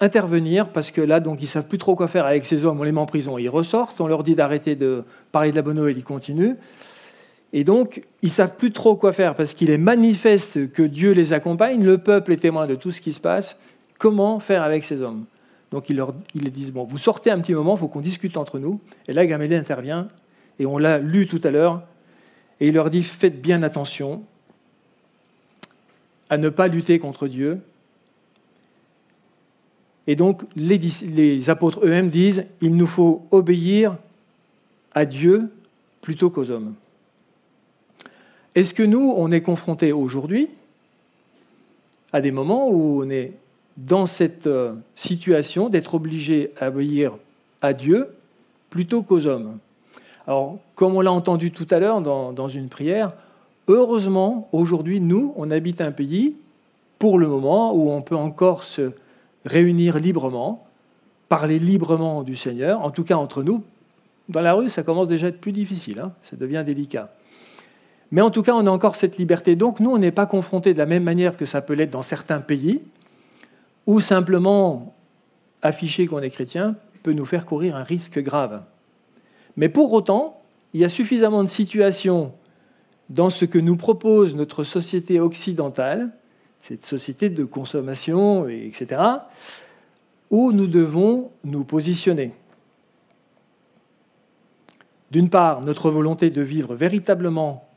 intervenir 0.00 0.70
parce 0.70 0.90
que 0.90 1.00
là, 1.00 1.20
donc, 1.20 1.42
ils 1.42 1.46
savent 1.46 1.66
plus 1.66 1.78
trop 1.78 1.94
quoi 1.94 2.08
faire 2.08 2.26
avec 2.26 2.46
ces 2.46 2.64
hommes. 2.64 2.80
On 2.80 2.82
les 2.82 2.92
met 2.92 3.00
en 3.00 3.06
prison, 3.06 3.38
ils 3.38 3.48
ressortent. 3.48 4.00
On 4.00 4.06
leur 4.06 4.22
dit 4.22 4.34
d'arrêter 4.34 4.74
de 4.74 5.04
parler 5.32 5.50
de 5.50 5.56
la 5.56 5.62
bonne 5.62 5.76
nouvelle, 5.76 5.96
ils 5.96 6.04
continuent. 6.04 6.56
Et 7.52 7.64
donc, 7.64 8.02
ils 8.22 8.30
savent 8.30 8.56
plus 8.56 8.70
trop 8.70 8.96
quoi 8.96 9.12
faire 9.12 9.34
parce 9.34 9.54
qu'il 9.54 9.70
est 9.70 9.78
manifeste 9.78 10.72
que 10.72 10.82
Dieu 10.82 11.12
les 11.12 11.32
accompagne, 11.32 11.82
le 11.82 11.98
peuple 11.98 12.32
est 12.32 12.38
témoin 12.38 12.66
de 12.66 12.76
tout 12.76 12.90
ce 12.90 13.00
qui 13.00 13.12
se 13.12 13.20
passe. 13.20 13.58
Comment 13.98 14.40
faire 14.40 14.62
avec 14.62 14.84
ces 14.84 15.02
hommes? 15.02 15.24
Donc, 15.72 15.90
ils 15.90 15.96
leur 15.96 16.14
ils 16.34 16.50
disent 16.50 16.72
bon, 16.72 16.84
vous 16.84 16.98
sortez 16.98 17.30
un 17.30 17.40
petit 17.40 17.54
moment, 17.54 17.74
il 17.74 17.80
faut 17.80 17.88
qu'on 17.88 18.00
discute 18.00 18.36
entre 18.36 18.58
nous. 18.58 18.80
Et 19.08 19.12
là, 19.12 19.26
Gamaliel 19.26 19.58
intervient 19.58 20.08
et 20.58 20.66
on 20.66 20.78
l'a 20.78 20.98
lu 20.98 21.26
tout 21.26 21.40
à 21.42 21.50
l'heure. 21.50 21.82
Et 22.60 22.68
il 22.68 22.74
leur 22.74 22.90
dit 22.90 23.02
faites 23.02 23.40
bien 23.40 23.62
attention 23.62 24.22
à 26.28 26.38
ne 26.38 26.48
pas 26.48 26.68
lutter 26.68 27.00
contre 27.00 27.26
Dieu, 27.26 27.60
et 30.10 30.16
donc 30.16 30.42
les, 30.56 31.50
apôtres 31.50 31.78
eux-mêmes 31.84 32.08
disent, 32.08 32.44
il 32.60 32.74
nous 32.74 32.88
faut 32.88 33.22
obéir 33.30 33.96
à 34.90 35.04
Dieu 35.04 35.52
plutôt 36.00 36.30
qu'aux 36.30 36.50
hommes. 36.50 36.74
Est-ce 38.56 38.74
que 38.74 38.82
nous, 38.82 39.14
on 39.16 39.30
est 39.30 39.40
confrontés 39.40 39.92
aujourd'hui 39.92 40.48
à 42.12 42.20
des 42.20 42.32
moments 42.32 42.68
où 42.68 43.04
on 43.04 43.08
est 43.08 43.34
dans 43.76 44.06
cette 44.06 44.48
euh, 44.48 44.72
situation 44.96 45.68
d'être 45.68 45.94
obligé 45.94 46.50
à 46.58 46.70
obéir 46.70 47.16
à 47.62 47.72
Dieu 47.72 48.08
plutôt 48.68 49.02
qu'aux 49.02 49.28
hommes? 49.28 49.58
Alors, 50.26 50.58
comme 50.74 50.96
on 50.96 51.02
l'a 51.02 51.12
entendu 51.12 51.52
tout 51.52 51.68
à 51.70 51.78
l'heure 51.78 52.00
dans, 52.00 52.32
dans 52.32 52.48
une 52.48 52.68
prière, 52.68 53.12
heureusement, 53.68 54.48
aujourd'hui, 54.50 55.00
nous, 55.00 55.32
on 55.36 55.52
habite 55.52 55.80
un 55.80 55.92
pays, 55.92 56.34
pour 56.98 57.16
le 57.16 57.28
moment, 57.28 57.72
où 57.72 57.92
on 57.92 58.02
peut 58.02 58.16
encore 58.16 58.64
se 58.64 58.90
réunir 59.44 59.98
librement, 59.98 60.66
parler 61.28 61.58
librement 61.58 62.22
du 62.22 62.36
Seigneur, 62.36 62.82
en 62.82 62.90
tout 62.90 63.04
cas 63.04 63.16
entre 63.16 63.42
nous. 63.42 63.62
Dans 64.28 64.40
la 64.40 64.52
rue, 64.52 64.70
ça 64.70 64.82
commence 64.82 65.08
déjà 65.08 65.26
à 65.26 65.28
être 65.30 65.40
plus 65.40 65.52
difficile, 65.52 66.00
hein, 66.00 66.12
ça 66.22 66.36
devient 66.36 66.62
délicat. 66.64 67.12
Mais 68.10 68.20
en 68.20 68.30
tout 68.30 68.42
cas, 68.42 68.54
on 68.54 68.66
a 68.66 68.70
encore 68.70 68.96
cette 68.96 69.18
liberté. 69.18 69.56
Donc 69.56 69.80
nous, 69.80 69.90
on 69.90 69.98
n'est 69.98 70.10
pas 70.10 70.26
confrontés 70.26 70.74
de 70.74 70.78
la 70.78 70.86
même 70.86 71.04
manière 71.04 71.36
que 71.36 71.46
ça 71.46 71.62
peut 71.62 71.74
l'être 71.74 71.90
dans 71.90 72.02
certains 72.02 72.40
pays, 72.40 72.80
où 73.86 74.00
simplement 74.00 74.94
afficher 75.62 76.06
qu'on 76.06 76.20
est 76.20 76.30
chrétien 76.30 76.76
peut 77.02 77.12
nous 77.12 77.24
faire 77.24 77.46
courir 77.46 77.76
un 77.76 77.82
risque 77.82 78.18
grave. 78.20 78.62
Mais 79.56 79.68
pour 79.68 79.92
autant, 79.92 80.42
il 80.74 80.80
y 80.80 80.84
a 80.84 80.88
suffisamment 80.88 81.42
de 81.42 81.48
situations 81.48 82.32
dans 83.08 83.30
ce 83.30 83.44
que 83.44 83.58
nous 83.58 83.76
propose 83.76 84.34
notre 84.34 84.64
société 84.64 85.18
occidentale 85.18 86.12
cette 86.60 86.86
société 86.86 87.30
de 87.30 87.44
consommation, 87.44 88.48
etc., 88.48 89.02
où 90.30 90.52
nous 90.52 90.66
devons 90.66 91.30
nous 91.44 91.64
positionner. 91.64 92.32
D'une 95.10 95.28
part, 95.28 95.60
notre 95.62 95.90
volonté 95.90 96.30
de 96.30 96.42
vivre 96.42 96.74
véritablement 96.74 97.68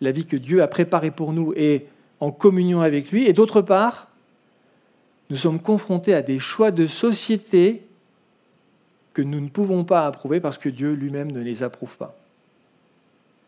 la 0.00 0.12
vie 0.12 0.26
que 0.26 0.36
Dieu 0.36 0.62
a 0.62 0.68
préparée 0.68 1.10
pour 1.10 1.32
nous 1.32 1.52
et 1.54 1.86
en 2.20 2.32
communion 2.32 2.80
avec 2.80 3.12
lui, 3.12 3.26
et 3.26 3.32
d'autre 3.32 3.62
part, 3.62 4.08
nous 5.30 5.36
sommes 5.36 5.60
confrontés 5.60 6.14
à 6.14 6.22
des 6.22 6.38
choix 6.38 6.70
de 6.70 6.86
société 6.86 7.86
que 9.12 9.22
nous 9.22 9.40
ne 9.40 9.48
pouvons 9.48 9.84
pas 9.84 10.06
approuver 10.06 10.40
parce 10.40 10.58
que 10.58 10.68
Dieu 10.68 10.92
lui-même 10.92 11.30
ne 11.32 11.40
les 11.40 11.62
approuve 11.62 11.96
pas. 11.96 12.16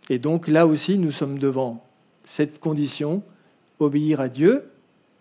Et 0.08 0.18
donc 0.18 0.48
là 0.48 0.66
aussi, 0.66 0.98
nous 0.98 1.10
sommes 1.12 1.38
devant 1.38 1.84
cette 2.24 2.58
condition, 2.58 3.22
obéir 3.78 4.20
à 4.20 4.28
Dieu 4.28 4.70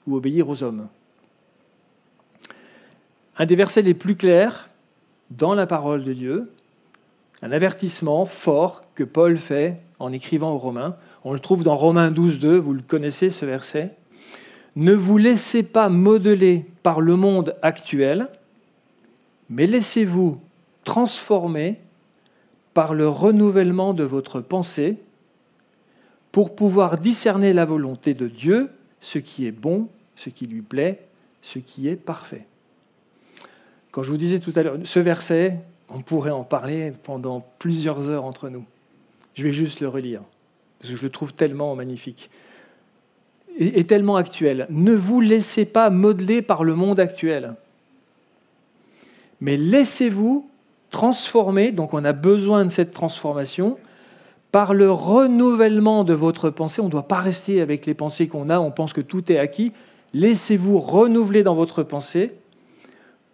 ou 0.06 0.16
obéir 0.16 0.50
aux 0.50 0.64
hommes. 0.64 0.88
Un 3.38 3.46
des 3.46 3.56
versets 3.56 3.82
les 3.82 3.94
plus 3.94 4.16
clairs 4.16 4.70
dans 5.30 5.54
la 5.54 5.68
parole 5.68 6.04
de 6.04 6.14
Dieu, 6.14 6.52
un 7.42 7.52
avertissement 7.52 8.26
fort 8.26 8.84
que 8.96 9.04
Paul 9.04 9.38
fait 9.38 9.80
en 10.00 10.12
écrivant 10.12 10.54
aux 10.54 10.58
Romains. 10.58 10.96
On 11.24 11.34
le 11.34 11.40
trouve 11.40 11.64
dans 11.64 11.76
Romains 11.76 12.12
12, 12.12 12.40
2, 12.40 12.58
vous 12.58 12.74
le 12.74 12.82
connaissez 12.82 13.30
ce 13.30 13.46
verset. 13.46 13.96
Ne 14.76 14.94
vous 14.94 15.18
laissez 15.18 15.64
pas 15.64 15.90
modeler 15.90 16.66
par 16.84 17.02
le 17.02 17.16
monde 17.16 17.56
actuel, 17.62 18.28
mais 19.50 19.68
laissez-vous 19.68 20.40
transformer 20.84 21.80
par 22.74 22.94
le 22.94 23.08
renouvellement 23.08 23.94
de 23.94 24.04
votre 24.04 24.40
pensée 24.40 25.00
pour 26.38 26.54
pouvoir 26.54 27.00
discerner 27.00 27.52
la 27.52 27.66
volonté 27.66 28.14
de 28.14 28.28
Dieu, 28.28 28.70
ce 29.02 29.18
qui 29.18 29.48
est 29.48 29.52
bon, 29.52 29.88
ce 30.16 30.30
qui 30.30 30.46
lui 30.46 30.62
plaît, 30.62 31.00
ce 31.42 31.58
qui 31.58 31.88
est 31.88 31.96
parfait. 31.96 32.46
Quand 33.90 34.04
je 34.04 34.12
vous 34.12 34.18
disais 34.18 34.40
tout 34.40 34.54
à 34.56 34.62
l'heure, 34.62 34.78
ce 34.84 35.00
verset, 35.00 35.60
on 35.90 36.02
pourrait 36.02 36.30
en 36.30 36.44
parler 36.44 36.94
pendant 37.02 37.44
plusieurs 37.58 38.12
heures 38.12 38.24
entre 38.24 38.50
nous. 38.50 38.66
Je 39.34 39.42
vais 39.42 39.52
juste 39.52 39.80
le 39.80 39.88
relire, 39.88 40.22
parce 40.78 40.92
que 40.92 40.98
je 41.00 41.02
le 41.02 41.10
trouve 41.10 41.34
tellement 41.34 41.76
magnifique 41.76 42.30
et, 43.58 43.84
tellement 43.86 44.18
actuel. 44.18 44.68
Ne 44.70 44.94
vous 44.94 45.22
laissez 45.22 45.66
pas 45.66 45.90
modeler 45.90 46.44
par 46.44 46.64
le 46.64 46.76
monde 46.76 47.00
actuel, 47.00 47.56
mais 49.42 49.58
laissez-vous 49.58 50.48
transformer, 50.92 51.72
donc 51.72 51.96
on 51.96 52.06
a 52.06 52.14
besoin 52.14 52.64
de 52.64 52.70
cette 52.70 52.92
transformation, 52.92 53.80
par 54.52 54.74
le 54.74 54.92
renouvellement 54.92 56.04
de 56.04 56.14
votre 56.14 56.50
pensée. 56.50 56.82
On 56.82 56.86
ne 56.86 56.92
doit 56.92 57.08
pas 57.08 57.20
rester 57.20 57.62
avec 57.62 57.86
les 57.86 57.94
pensées 57.94 58.28
qu'on 58.28 58.50
a, 58.50 58.60
on 58.60 58.72
pense 58.72 58.94
que 58.94 59.02
tout 59.02 59.32
est 59.32 59.38
acquis. 59.38 59.74
Laissez-vous 60.14 60.80
renouveler 60.80 61.44
dans 61.44 61.56
votre 61.56 61.84
pensée 61.84 62.36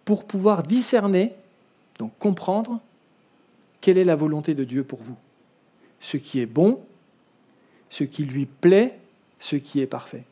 pour 0.04 0.24
pouvoir 0.24 0.62
discerner, 0.62 1.32
donc 1.98 2.12
comprendre, 2.18 2.80
quelle 3.80 3.98
est 3.98 4.04
la 4.04 4.16
volonté 4.16 4.54
de 4.54 4.64
Dieu 4.64 4.82
pour 4.82 5.00
vous. 5.02 5.16
Ce 6.00 6.16
qui 6.16 6.40
est 6.40 6.46
bon, 6.46 6.80
ce 7.88 8.04
qui 8.04 8.24
lui 8.24 8.46
plaît, 8.46 8.98
ce 9.38 9.56
qui 9.56 9.80
est 9.80 9.86
parfait. 9.86 10.24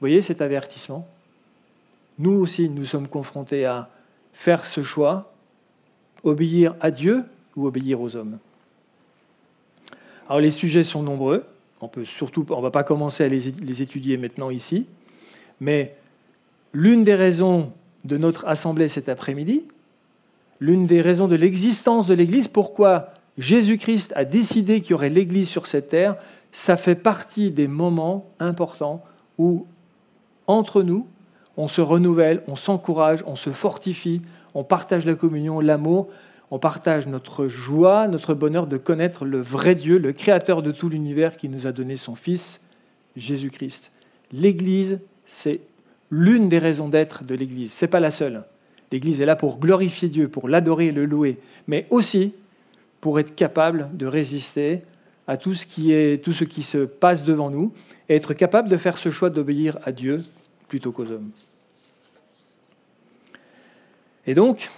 Voyez 0.00 0.22
cet 0.22 0.40
avertissement? 0.40 1.06
Nous 2.18 2.32
aussi, 2.32 2.68
nous 2.68 2.84
sommes 2.84 3.08
confrontés 3.08 3.66
à 3.66 3.88
faire 4.32 4.64
ce 4.64 4.82
choix, 4.82 5.32
obéir 6.24 6.74
à 6.80 6.90
Dieu 6.90 7.24
ou 7.56 7.66
obéir 7.66 8.00
aux 8.00 8.16
hommes. 8.16 8.38
Alors 10.30 10.40
les 10.40 10.52
sujets 10.52 10.84
sont 10.84 11.02
nombreux, 11.02 11.44
on 11.80 11.88
peut 11.88 12.04
surtout, 12.04 12.46
on 12.50 12.60
va 12.60 12.70
pas 12.70 12.84
commencer 12.84 13.24
à 13.24 13.28
les 13.28 13.82
étudier 13.82 14.16
maintenant 14.16 14.48
ici, 14.48 14.86
mais 15.58 15.96
l'une 16.72 17.02
des 17.02 17.16
raisons 17.16 17.72
de 18.04 18.16
notre 18.16 18.46
assemblée 18.46 18.86
cet 18.86 19.08
après-midi, 19.08 19.66
l'une 20.60 20.86
des 20.86 21.00
raisons 21.00 21.26
de 21.26 21.34
l'existence 21.34 22.06
de 22.06 22.14
l'Église, 22.14 22.46
pourquoi 22.46 23.12
Jésus-Christ 23.38 24.12
a 24.14 24.24
décidé 24.24 24.80
qu'il 24.80 24.92
y 24.92 24.94
aurait 24.94 25.08
l'Église 25.08 25.48
sur 25.48 25.66
cette 25.66 25.88
terre, 25.88 26.14
ça 26.52 26.76
fait 26.76 26.94
partie 26.94 27.50
des 27.50 27.66
moments 27.66 28.30
importants 28.38 29.02
où, 29.36 29.66
entre 30.46 30.84
nous, 30.84 31.08
on 31.56 31.66
se 31.66 31.80
renouvelle, 31.80 32.44
on 32.46 32.54
s'encourage, 32.54 33.24
on 33.26 33.34
se 33.34 33.50
fortifie, 33.50 34.22
on 34.54 34.62
partage 34.62 35.06
la 35.06 35.14
communion, 35.16 35.58
l'amour, 35.58 36.06
on 36.50 36.58
partage 36.58 37.06
notre 37.06 37.46
joie, 37.48 38.08
notre 38.08 38.34
bonheur 38.34 38.66
de 38.66 38.76
connaître 38.76 39.24
le 39.24 39.40
vrai 39.40 39.74
Dieu, 39.74 39.98
le 39.98 40.12
créateur 40.12 40.62
de 40.62 40.72
tout 40.72 40.88
l'univers 40.88 41.36
qui 41.36 41.48
nous 41.48 41.66
a 41.66 41.72
donné 41.72 41.96
son 41.96 42.16
Fils, 42.16 42.60
Jésus-Christ. 43.16 43.92
L'Église, 44.32 44.98
c'est 45.24 45.60
l'une 46.10 46.48
des 46.48 46.58
raisons 46.58 46.88
d'être 46.88 47.24
de 47.24 47.34
l'Église. 47.34 47.72
Ce 47.72 47.84
n'est 47.84 47.90
pas 47.90 48.00
la 48.00 48.10
seule. 48.10 48.44
L'Église 48.90 49.20
est 49.20 49.26
là 49.26 49.36
pour 49.36 49.58
glorifier 49.58 50.08
Dieu, 50.08 50.28
pour 50.28 50.48
l'adorer 50.48 50.90
le 50.90 51.04
louer, 51.04 51.38
mais 51.68 51.86
aussi 51.90 52.34
pour 53.00 53.20
être 53.20 53.34
capable 53.36 53.96
de 53.96 54.06
résister 54.06 54.82
à 55.28 55.36
tout 55.36 55.54
ce 55.54 55.64
qui, 55.64 56.18
tout 56.20 56.32
ce 56.32 56.42
qui 56.42 56.64
se 56.64 56.78
passe 56.78 57.22
devant 57.22 57.50
nous 57.50 57.72
et 58.08 58.16
être 58.16 58.34
capable 58.34 58.68
de 58.68 58.76
faire 58.76 58.98
ce 58.98 59.10
choix 59.10 59.30
d'obéir 59.30 59.78
à 59.84 59.92
Dieu 59.92 60.24
plutôt 60.66 60.90
qu'aux 60.90 61.10
hommes. 61.12 61.30
Et 64.26 64.34
donc, 64.34 64.70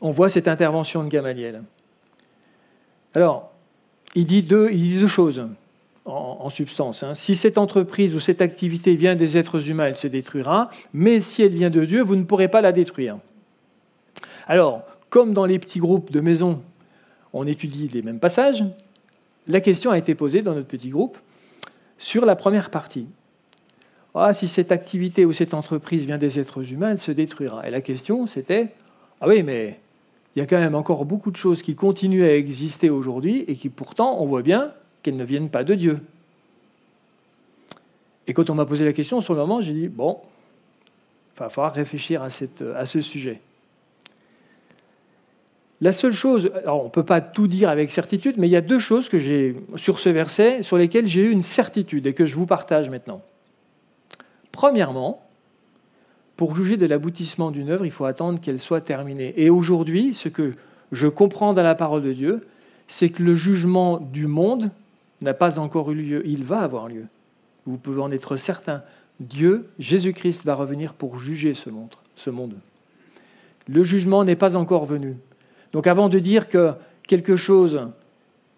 on 0.00 0.10
voit 0.10 0.28
cette 0.28 0.48
intervention 0.48 1.04
de 1.04 1.08
Gamaliel. 1.08 1.62
Alors, 3.14 3.50
il 4.14 4.24
dit 4.26 4.42
deux, 4.42 4.70
choses 5.06 5.46
en, 6.04 6.48
substance. 6.50 7.02
Hein. 7.02 7.14
Si 7.14 7.36
cette 7.36 7.58
entreprise 7.58 8.14
ou 8.14 8.20
cette 8.20 8.40
activité 8.40 8.94
vient 8.94 9.14
des 9.14 9.36
êtres 9.36 9.68
humains, 9.68 9.86
elle 9.86 9.96
se 9.96 10.08
détruira, 10.08 10.70
mais 10.92 11.20
si 11.20 11.42
elle 11.42 11.52
vient 11.52 11.70
de 11.70 11.84
Dieu, 11.84 12.02
vous 12.02 12.16
ne 12.16 12.24
pourrez 12.24 12.48
pas 12.48 12.60
la 12.60 12.72
détruire. 12.72 13.18
Alors, 14.46 14.82
comme 15.10 15.34
dans 15.34 15.46
les 15.46 15.58
petits 15.58 15.78
groupes 15.78 16.10
de 16.10 16.20
maison, 16.20 16.62
on 17.32 17.46
étudie 17.46 17.88
les 17.88 18.02
mêmes 18.02 18.18
passages, 18.18 18.64
la 19.46 19.60
question 19.60 19.90
a 19.90 19.98
été 19.98 20.14
posée 20.14 20.42
dans 20.42 20.54
notre 20.54 20.66
petit 20.66 20.88
groupe 20.88 21.18
sur 21.98 22.24
la 22.24 22.34
première 22.34 22.70
partie. 22.70 23.06
Ah, 24.14 24.32
si 24.32 24.48
cette 24.48 24.72
activité 24.72 25.24
ou 25.24 25.32
cette 25.32 25.54
entreprise 25.54 26.04
vient 26.04 26.18
des 26.18 26.40
êtres 26.40 26.72
humains, 26.72 26.92
elle 26.92 26.98
se 26.98 27.12
détruira. 27.12 27.66
Et 27.66 27.70
la 27.70 27.80
question, 27.80 28.26
c'était, 28.26 28.74
ah 29.20 29.28
oui, 29.28 29.44
mais 29.44 29.80
il 30.34 30.38
y 30.38 30.42
a 30.42 30.46
quand 30.46 30.58
même 30.58 30.74
encore 30.74 31.04
beaucoup 31.04 31.30
de 31.30 31.36
choses 31.36 31.62
qui 31.62 31.74
continuent 31.74 32.24
à 32.24 32.34
exister 32.34 32.88
aujourd'hui 32.90 33.44
et 33.48 33.56
qui 33.56 33.68
pourtant, 33.68 34.20
on 34.20 34.26
voit 34.26 34.42
bien, 34.42 34.72
qu'elles 35.02 35.16
ne 35.16 35.24
viennent 35.24 35.50
pas 35.50 35.64
de 35.64 35.74
Dieu. 35.74 36.00
Et 38.26 38.32
quand 38.32 38.48
on 38.48 38.54
m'a 38.54 38.66
posé 38.66 38.84
la 38.84 38.92
question, 38.92 39.20
sur 39.20 39.34
le 39.34 39.40
moment, 39.40 39.60
j'ai 39.60 39.72
dit, 39.72 39.88
bon, 39.88 40.20
il 41.34 41.40
va 41.40 41.48
falloir 41.48 41.72
réfléchir 41.72 42.22
à, 42.22 42.86
ce 42.86 43.00
sujet. 43.00 43.40
La 45.80 45.90
seule 45.90 46.12
chose, 46.12 46.52
alors 46.54 46.82
on 46.82 46.84
ne 46.84 46.90
peut 46.90 47.04
pas 47.04 47.20
tout 47.20 47.48
dire 47.48 47.70
avec 47.70 47.90
certitude, 47.90 48.36
mais 48.38 48.46
il 48.46 48.50
y 48.50 48.56
a 48.56 48.60
deux 48.60 48.78
choses 48.78 49.08
que 49.08 49.18
j'ai 49.18 49.56
sur 49.76 49.98
ce 49.98 50.10
verset 50.10 50.62
sur 50.62 50.76
lesquelles 50.76 51.08
j'ai 51.08 51.22
eu 51.22 51.30
une 51.30 51.42
certitude 51.42 52.06
et 52.06 52.14
que 52.14 52.26
je 52.26 52.36
vous 52.36 52.46
partage 52.46 52.90
maintenant. 52.90 53.22
Premièrement, 54.52 55.26
pour 56.40 56.56
juger 56.56 56.78
de 56.78 56.86
l'aboutissement 56.86 57.50
d'une 57.50 57.68
œuvre, 57.68 57.84
il 57.84 57.90
faut 57.90 58.06
attendre 58.06 58.40
qu'elle 58.40 58.58
soit 58.58 58.80
terminée. 58.80 59.34
Et 59.36 59.50
aujourd'hui, 59.50 60.14
ce 60.14 60.30
que 60.30 60.54
je 60.90 61.06
comprends 61.06 61.52
dans 61.52 61.62
la 61.62 61.74
parole 61.74 62.00
de 62.00 62.14
Dieu, 62.14 62.46
c'est 62.88 63.10
que 63.10 63.22
le 63.22 63.34
jugement 63.34 63.98
du 63.98 64.26
monde 64.26 64.70
n'a 65.20 65.34
pas 65.34 65.58
encore 65.58 65.90
eu 65.90 65.96
lieu, 65.96 66.22
il 66.24 66.42
va 66.42 66.60
avoir 66.60 66.88
lieu. 66.88 67.04
Vous 67.66 67.76
pouvez 67.76 68.00
en 68.00 68.10
être 68.10 68.36
certain. 68.36 68.82
Dieu, 69.20 69.68
Jésus-Christ, 69.78 70.46
va 70.46 70.54
revenir 70.54 70.94
pour 70.94 71.20
juger 71.20 71.52
ce 71.52 71.68
monde. 71.68 72.54
Le 73.68 73.84
jugement 73.84 74.24
n'est 74.24 74.34
pas 74.34 74.56
encore 74.56 74.86
venu. 74.86 75.18
Donc 75.74 75.86
avant 75.86 76.08
de 76.08 76.18
dire 76.18 76.48
que 76.48 76.72
quelque 77.06 77.36
chose 77.36 77.90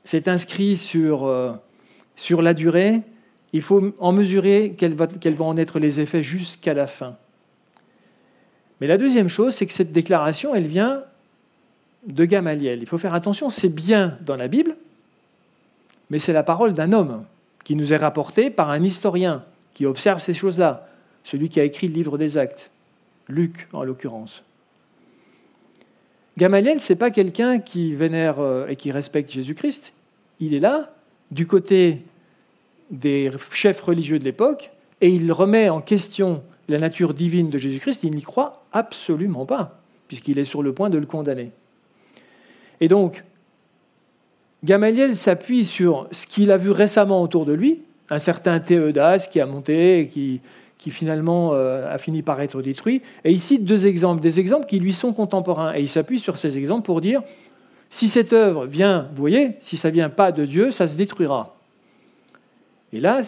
s'est 0.05 0.29
inscrit 0.29 0.77
sur, 0.77 1.25
euh, 1.27 1.51
sur 2.15 2.43
la 2.43 2.55
durée, 2.55 3.03
il 3.53 3.61
faut 3.61 3.93
en 3.99 4.13
mesurer 4.13 4.77
quels 4.79 4.95
vont 5.35 5.49
en 5.49 5.57
être 5.57 5.81
les 5.81 6.01
effets 6.01 6.23
jusqu'à 6.23 6.75
la 6.75 6.87
fin. 6.87 7.17
Mais 8.83 8.89
la 8.89 8.99
deuxième 8.99 9.29
chose, 9.29 9.55
c'est 9.55 9.65
que 9.65 9.73
cette 9.73 9.93
déclaration, 9.93 10.57
elle 10.57 10.67
vient 10.67 11.05
de 12.05 12.25
Gamaliel. 12.25 12.81
Il 12.83 12.89
faut 12.89 12.99
faire 12.99 13.15
attention, 13.15 13.49
c'est 13.49 13.69
bien 13.69 14.19
dans 14.23 14.35
la 14.35 14.49
Bible, 14.49 14.77
mais 16.11 16.19
c'est 16.19 16.33
la 16.33 16.43
parole 16.43 16.75
d'un 16.75 16.93
homme 16.93 17.23
qui 17.63 17.77
nous 17.77 17.95
est 17.95 17.97
rapportée 17.97 18.51
par 18.51 18.71
un 18.71 18.83
historien 18.83 19.45
qui 19.73 19.87
observe 19.87 20.21
ces 20.21 20.35
choses-là, 20.35 20.89
celui 21.23 21.49
qui 21.49 21.61
a 21.61 21.63
écrit 21.63 21.87
le 21.87 21.95
livre 21.95 22.19
des 22.19 22.39
actes, 22.39 22.73
Luc 23.29 23.69
en 23.73 23.85
l'occurrence. 23.85 24.43
Gamaliel, 26.37 26.81
ce 26.81 26.93
n'est 26.93 26.99
pas 26.99 27.13
quelqu'un 27.13 27.61
qui 27.61 27.95
vénère 27.95 28.41
euh, 28.41 28.67
et 28.67 28.75
qui 28.75 28.91
respecte 28.91 29.31
Jésus-Christ. 29.31 29.93
Il 30.41 30.55
est 30.55 30.59
là, 30.59 30.93
du 31.31 31.47
côté 31.47 32.03
des 32.91 33.31
chefs 33.53 33.81
religieux 33.81 34.19
de 34.19 34.25
l'époque, 34.25 34.73
et 35.01 35.09
il 35.09 35.31
remet 35.31 35.69
en 35.69 35.81
question 35.81 36.43
la 36.73 36.79
nature 36.79 37.15
divine 37.15 37.51
de 37.51 37.59
Jésus-Christ. 37.59 38.01
Il 38.03 38.15
n'y 38.15 38.23
croit 38.23 38.65
absolument 38.73 39.47
pas, 39.47 39.81
puisqu'il 40.09 40.39
est 40.39 40.45
sur 40.45 40.63
le 40.63 40.73
point 40.73 40.91
de 40.91 40.99
le 40.99 41.07
condamner. 41.07 41.53
Et 42.81 42.89
donc, 42.89 43.25
Gamaliel 44.65 45.17
s'appuie 45.17 45.65
sur 45.65 46.09
ce 46.11 46.27
qu'il 46.27 46.51
a 46.51 46.57
vu 46.57 46.71
récemment 46.71 47.23
autour 47.23 47.45
de 47.45 47.53
lui, 47.53 47.83
un 48.11 48.19
certain 48.19 48.61
Théodas 48.61 49.29
qui 49.31 49.41
a 49.41 49.47
monté 49.47 50.01
et 50.01 50.07
qui, 50.07 50.41
qui 50.79 50.91
finalement 50.91 51.55
euh, 51.55 51.93
a 51.93 51.99
fini 51.99 52.23
par 52.23 52.41
être 52.41 52.61
détruit. 52.61 53.03
Et 53.25 53.31
il 53.31 53.41
cite 53.41 53.65
deux 53.65 53.87
exemples, 53.87 54.21
des 54.21 54.41
exemples 54.41 54.67
qui 54.67 54.81
lui 54.81 54.93
sont 54.93 55.13
contemporains. 55.13 55.75
Et 55.75 55.81
il 55.81 55.89
s'appuie 55.89 56.19
sur 56.19 56.39
ces 56.39 56.59
exemples 56.59 56.85
pour 56.85 57.01
dire, 57.01 57.23
si 57.89 58.09
cette 58.09 58.33
œuvre 58.33 58.67
vient, 58.67 59.09
vous 59.15 59.21
voyez, 59.21 59.53
si 59.61 59.77
ça 59.77 59.91
vient 59.91 60.09
pas 60.09 60.33
de 60.33 60.45
Dieu, 60.45 60.71
ça 60.71 60.87
se 60.87 60.97
détruira. 60.97 61.57
Et 62.93 63.01
là, 63.01 63.21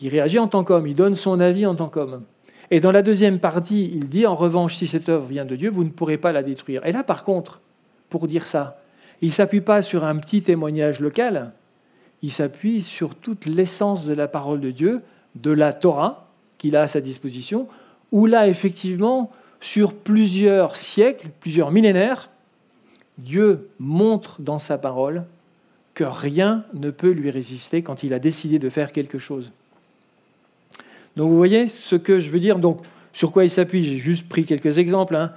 il 0.00 0.08
réagit 0.08 0.38
en 0.38 0.48
tant 0.48 0.64
qu'homme, 0.64 0.86
il 0.86 0.94
donne 0.94 1.16
son 1.16 1.38
avis 1.40 1.66
en 1.66 1.74
tant 1.74 1.88
qu'homme. 1.88 2.22
Et 2.70 2.80
dans 2.80 2.90
la 2.90 3.02
deuxième 3.02 3.38
partie, 3.38 3.90
il 3.94 4.08
dit, 4.08 4.26
en 4.26 4.34
revanche, 4.34 4.76
si 4.76 4.86
cette 4.86 5.08
œuvre 5.08 5.26
vient 5.26 5.44
de 5.44 5.56
Dieu, 5.56 5.70
vous 5.70 5.84
ne 5.84 5.90
pourrez 5.90 6.18
pas 6.18 6.32
la 6.32 6.42
détruire. 6.42 6.84
Et 6.84 6.92
là, 6.92 7.02
par 7.02 7.24
contre, 7.24 7.60
pour 8.08 8.26
dire 8.26 8.46
ça. 8.46 8.80
Il 9.22 9.28
ne 9.28 9.32
s'appuie 9.32 9.60
pas 9.60 9.82
sur 9.82 10.04
un 10.04 10.16
petit 10.16 10.42
témoignage 10.42 11.00
local, 11.00 11.52
il 12.22 12.32
s'appuie 12.32 12.82
sur 12.82 13.14
toute 13.14 13.46
l'essence 13.46 14.06
de 14.06 14.14
la 14.14 14.28
parole 14.28 14.60
de 14.60 14.70
Dieu, 14.70 15.02
de 15.34 15.50
la 15.50 15.72
Torah 15.72 16.28
qu'il 16.58 16.76
a 16.76 16.82
à 16.82 16.86
sa 16.86 17.00
disposition, 17.00 17.68
où 18.12 18.26
là, 18.26 18.48
effectivement, 18.48 19.30
sur 19.60 19.94
plusieurs 19.94 20.76
siècles, 20.76 21.28
plusieurs 21.40 21.70
millénaires, 21.70 22.30
Dieu 23.18 23.68
montre 23.78 24.40
dans 24.40 24.58
sa 24.58 24.78
parole 24.78 25.24
que 25.94 26.04
rien 26.04 26.64
ne 26.74 26.90
peut 26.90 27.10
lui 27.10 27.30
résister 27.30 27.82
quand 27.82 28.02
il 28.02 28.12
a 28.12 28.18
décidé 28.18 28.58
de 28.58 28.68
faire 28.68 28.92
quelque 28.92 29.18
chose. 29.18 29.52
Donc 31.16 31.30
vous 31.30 31.36
voyez 31.36 31.66
ce 31.66 31.96
que 31.96 32.20
je 32.20 32.30
veux 32.30 32.40
dire. 32.40 32.58
Donc 32.58 32.80
sur 33.12 33.32
quoi 33.32 33.44
il 33.44 33.50
s'appuie 33.50 33.84
J'ai 33.84 33.98
juste 33.98 34.28
pris 34.28 34.44
quelques 34.44 34.78
exemples. 34.78 35.16
Hein. 35.16 35.32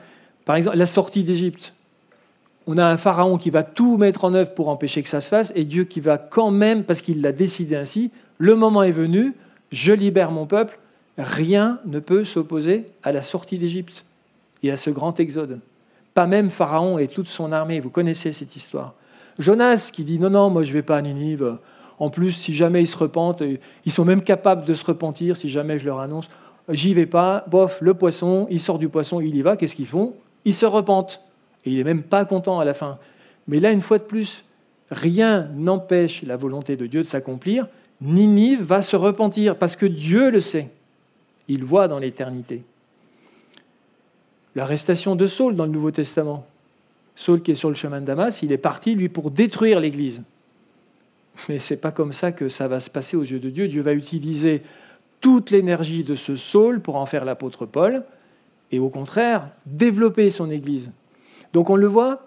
Par 0.46 0.56
exemple, 0.56 0.78
la 0.78 0.86
sortie 0.86 1.24
d'Égypte. 1.24 1.74
On 2.68 2.78
a 2.78 2.86
un 2.86 2.98
pharaon 2.98 3.38
qui 3.38 3.50
va 3.50 3.64
tout 3.64 3.98
mettre 3.98 4.26
en 4.26 4.34
œuvre 4.34 4.54
pour 4.54 4.70
empêcher 4.70 5.02
que 5.02 5.10
ça 5.10 5.22
se 5.22 5.30
fasse, 5.30 5.52
et 5.56 5.66
Dieu 5.66 5.86
qui 5.86 6.02
va 6.02 6.20
quand 6.20 6.52
même, 6.52 6.84
parce 6.84 7.02
qu'il 7.02 7.22
l'a 7.22 7.32
décidé 7.32 7.76
ainsi, 7.76 8.12
le 8.38 8.56
moment 8.56 8.84
est 8.84 8.92
venu, 8.92 9.34
je 9.72 9.92
libère 9.92 10.30
mon 10.30 10.46
peuple, 10.46 10.78
rien 11.18 11.80
ne 11.86 12.00
peut 12.00 12.26
s'opposer 12.26 12.86
à 13.02 13.12
la 13.12 13.24
sortie 13.24 13.58
d'Égypte 13.58 14.06
et 14.62 14.70
à 14.70 14.78
ce 14.78 14.92
grand 14.92 15.20
exode. 15.20 15.62
Pas 16.14 16.28
même 16.28 16.52
Pharaon 16.52 17.00
et 17.00 17.08
toute 17.08 17.28
son 17.28 17.52
armée, 17.52 17.80
vous 17.80 17.90
connaissez 17.90 18.34
cette 18.34 18.56
histoire. 18.56 18.94
Jonas 19.40 19.90
qui 19.92 20.04
dit 20.04 20.20
non, 20.20 20.30
non, 20.30 20.50
moi 20.50 20.64
je 20.64 20.70
ne 20.70 20.74
vais 20.74 20.84
pas 20.84 20.98
à 20.98 21.02
Ninive. 21.02 21.58
En 22.00 22.10
plus, 22.10 22.32
si 22.32 22.54
jamais 22.54 22.82
ils 22.82 22.88
se 22.88 22.98
repentent, 22.98 23.44
ils 23.86 23.92
sont 23.92 24.06
même 24.06 24.24
capables 24.24 24.66
de 24.66 24.74
se 24.74 24.86
repentir 24.86 25.36
si 25.36 25.50
jamais 25.50 25.78
je 25.78 25.86
leur 25.86 26.00
annonce, 26.00 26.30
j'y 26.70 26.94
vais 26.94 27.06
pas, 27.06 27.46
bof, 27.50 27.80
le 27.82 27.94
poisson, 27.94 28.48
il 28.50 28.62
sort 28.62 28.80
du 28.80 28.90
poisson, 28.90 29.20
il 29.20 29.36
y 29.36 29.42
va, 29.42 29.58
qu'est-ce 29.58 29.76
qu'ils 29.76 29.88
font? 29.88 30.14
Ils 30.46 30.54
se 30.54 30.66
repentent. 30.66 31.22
Et 31.66 31.72
il 31.72 31.78
n'est 31.78 31.84
même 31.84 32.04
pas 32.04 32.24
content 32.24 32.60
à 32.60 32.66
la 32.66 32.74
fin. 32.74 32.98
Mais 33.48 33.60
là, 33.60 33.72
une 33.72 33.82
fois 33.82 33.98
de 33.98 34.04
plus, 34.04 34.46
rien 34.92 35.50
n'empêche 35.56 36.24
la 36.24 36.38
volonté 36.38 36.78
de 36.78 36.88
Dieu 36.88 37.02
de 37.02 37.08
s'accomplir. 37.08 37.68
Ninive 38.02 38.64
va 38.64 38.82
se 38.82 38.96
repentir 38.96 39.58
parce 39.58 39.76
que 39.76 39.86
Dieu 39.86 40.30
le 40.32 40.40
sait. 40.40 40.70
Il 41.50 41.66
voit 41.66 41.90
dans 41.90 42.00
l'éternité. 42.00 42.64
L'arrestation 44.56 45.16
de 45.16 45.28
Saul 45.28 45.56
dans 45.56 45.66
le 45.66 45.72
Nouveau 45.72 45.92
Testament. 45.92 46.46
Saul 47.16 47.42
qui 47.42 47.52
est 47.52 47.56
sur 47.56 47.70
le 47.70 47.76
chemin 47.76 48.00
de 48.00 48.06
Damas, 48.06 48.42
il 48.42 48.54
est 48.54 48.58
parti, 48.58 48.96
lui, 48.96 49.10
pour 49.10 49.32
détruire 49.32 49.82
l'Église. 49.82 50.24
Mais 51.48 51.60
ce 51.60 51.74
n'est 51.74 51.80
pas 51.80 51.92
comme 51.92 52.14
ça 52.14 52.32
que 52.32 52.50
ça 52.50 52.68
va 52.68 52.80
se 52.80 52.90
passer 52.90 53.16
aux 53.16 53.24
yeux 53.24 53.40
de 53.40 53.50
Dieu. 53.50 53.68
Dieu 53.68 53.82
va 53.82 53.94
utiliser 53.94 54.62
toute 55.22 55.52
l'énergie 55.52 56.04
de 56.04 56.16
ce 56.16 56.36
Saul 56.36 56.82
pour 56.82 56.96
en 56.96 57.06
faire 57.06 57.26
l'apôtre 57.26 57.66
Paul, 57.66 58.04
et 58.72 58.80
au 58.80 58.90
contraire, 58.90 59.50
développer 59.66 60.30
son 60.30 60.50
Église. 60.50 60.92
Donc 61.54 61.70
on 61.70 61.76
le 61.76 61.88
voit 61.88 62.26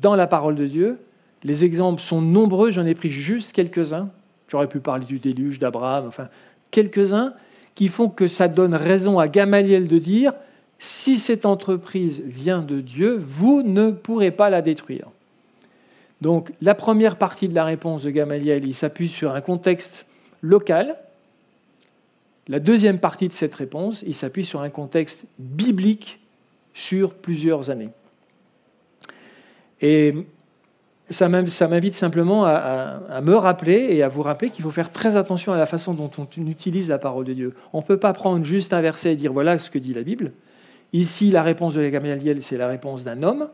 dans 0.00 0.16
la 0.16 0.26
parole 0.26 0.56
de 0.56 0.66
Dieu. 0.66 0.98
Les 1.42 1.64
exemples 1.64 2.00
sont 2.00 2.20
nombreux, 2.20 2.70
j'en 2.70 2.86
ai 2.86 2.94
pris 2.94 3.10
juste 3.10 3.52
quelques-uns. 3.52 4.10
J'aurais 4.48 4.68
pu 4.68 4.80
parler 4.80 5.06
du 5.06 5.18
déluge, 5.18 5.58
d'Abraham, 5.58 6.06
enfin, 6.06 6.28
quelques-uns 6.70 7.34
qui 7.74 7.88
font 7.88 8.08
que 8.08 8.26
ça 8.26 8.48
donne 8.48 8.74
raison 8.74 9.18
à 9.18 9.28
Gamaliel 9.28 9.88
de 9.88 9.98
dire 9.98 10.32
si 10.78 11.18
cette 11.18 11.46
entreprise 11.46 12.22
vient 12.26 12.60
de 12.60 12.80
Dieu, 12.80 13.16
vous 13.18 13.62
ne 13.62 13.90
pourrez 13.90 14.30
pas 14.30 14.50
la 14.50 14.62
détruire. 14.62 15.08
Donc 16.24 16.52
la 16.62 16.74
première 16.74 17.16
partie 17.16 17.50
de 17.50 17.54
la 17.54 17.66
réponse 17.66 18.04
de 18.04 18.10
Gamaliel, 18.10 18.64
il 18.64 18.74
s'appuie 18.74 19.08
sur 19.08 19.34
un 19.34 19.42
contexte 19.42 20.06
local. 20.40 20.96
La 22.48 22.60
deuxième 22.60 22.98
partie 22.98 23.28
de 23.28 23.34
cette 23.34 23.54
réponse, 23.54 24.02
il 24.06 24.14
s'appuie 24.14 24.46
sur 24.46 24.62
un 24.62 24.70
contexte 24.70 25.26
biblique 25.38 26.20
sur 26.72 27.12
plusieurs 27.12 27.68
années. 27.68 27.90
Et 29.82 30.14
ça 31.10 31.28
m'invite 31.28 31.94
simplement 31.94 32.46
à, 32.46 33.20
me 33.22 33.34
rappeler 33.34 33.88
et 33.90 34.02
à 34.02 34.08
vous 34.08 34.22
rappeler 34.22 34.48
qu'il 34.48 34.64
faut 34.64 34.70
faire 34.70 34.90
très 34.90 35.18
attention 35.18 35.52
à 35.52 35.58
la 35.58 35.66
façon 35.66 35.92
dont 35.92 36.10
on 36.16 36.46
utilise 36.46 36.88
la 36.88 36.96
parole 36.96 37.26
de 37.26 37.34
Dieu. 37.34 37.54
On 37.74 37.80
ne 37.80 37.84
peut 37.84 37.98
pas 37.98 38.14
prendre 38.14 38.42
juste 38.46 38.72
un 38.72 38.80
verset 38.80 39.12
et 39.12 39.16
dire 39.16 39.34
voilà 39.34 39.58
ce 39.58 39.68
que 39.68 39.78
dit 39.78 39.92
la 39.92 40.02
Bible. 40.02 40.32
Ici, 40.94 41.30
la 41.30 41.42
réponse 41.42 41.74
de 41.74 41.86
Gamaliel, 41.86 42.40
c'est 42.40 42.56
la 42.56 42.66
réponse 42.66 43.04
d'un 43.04 43.22
homme 43.22 43.50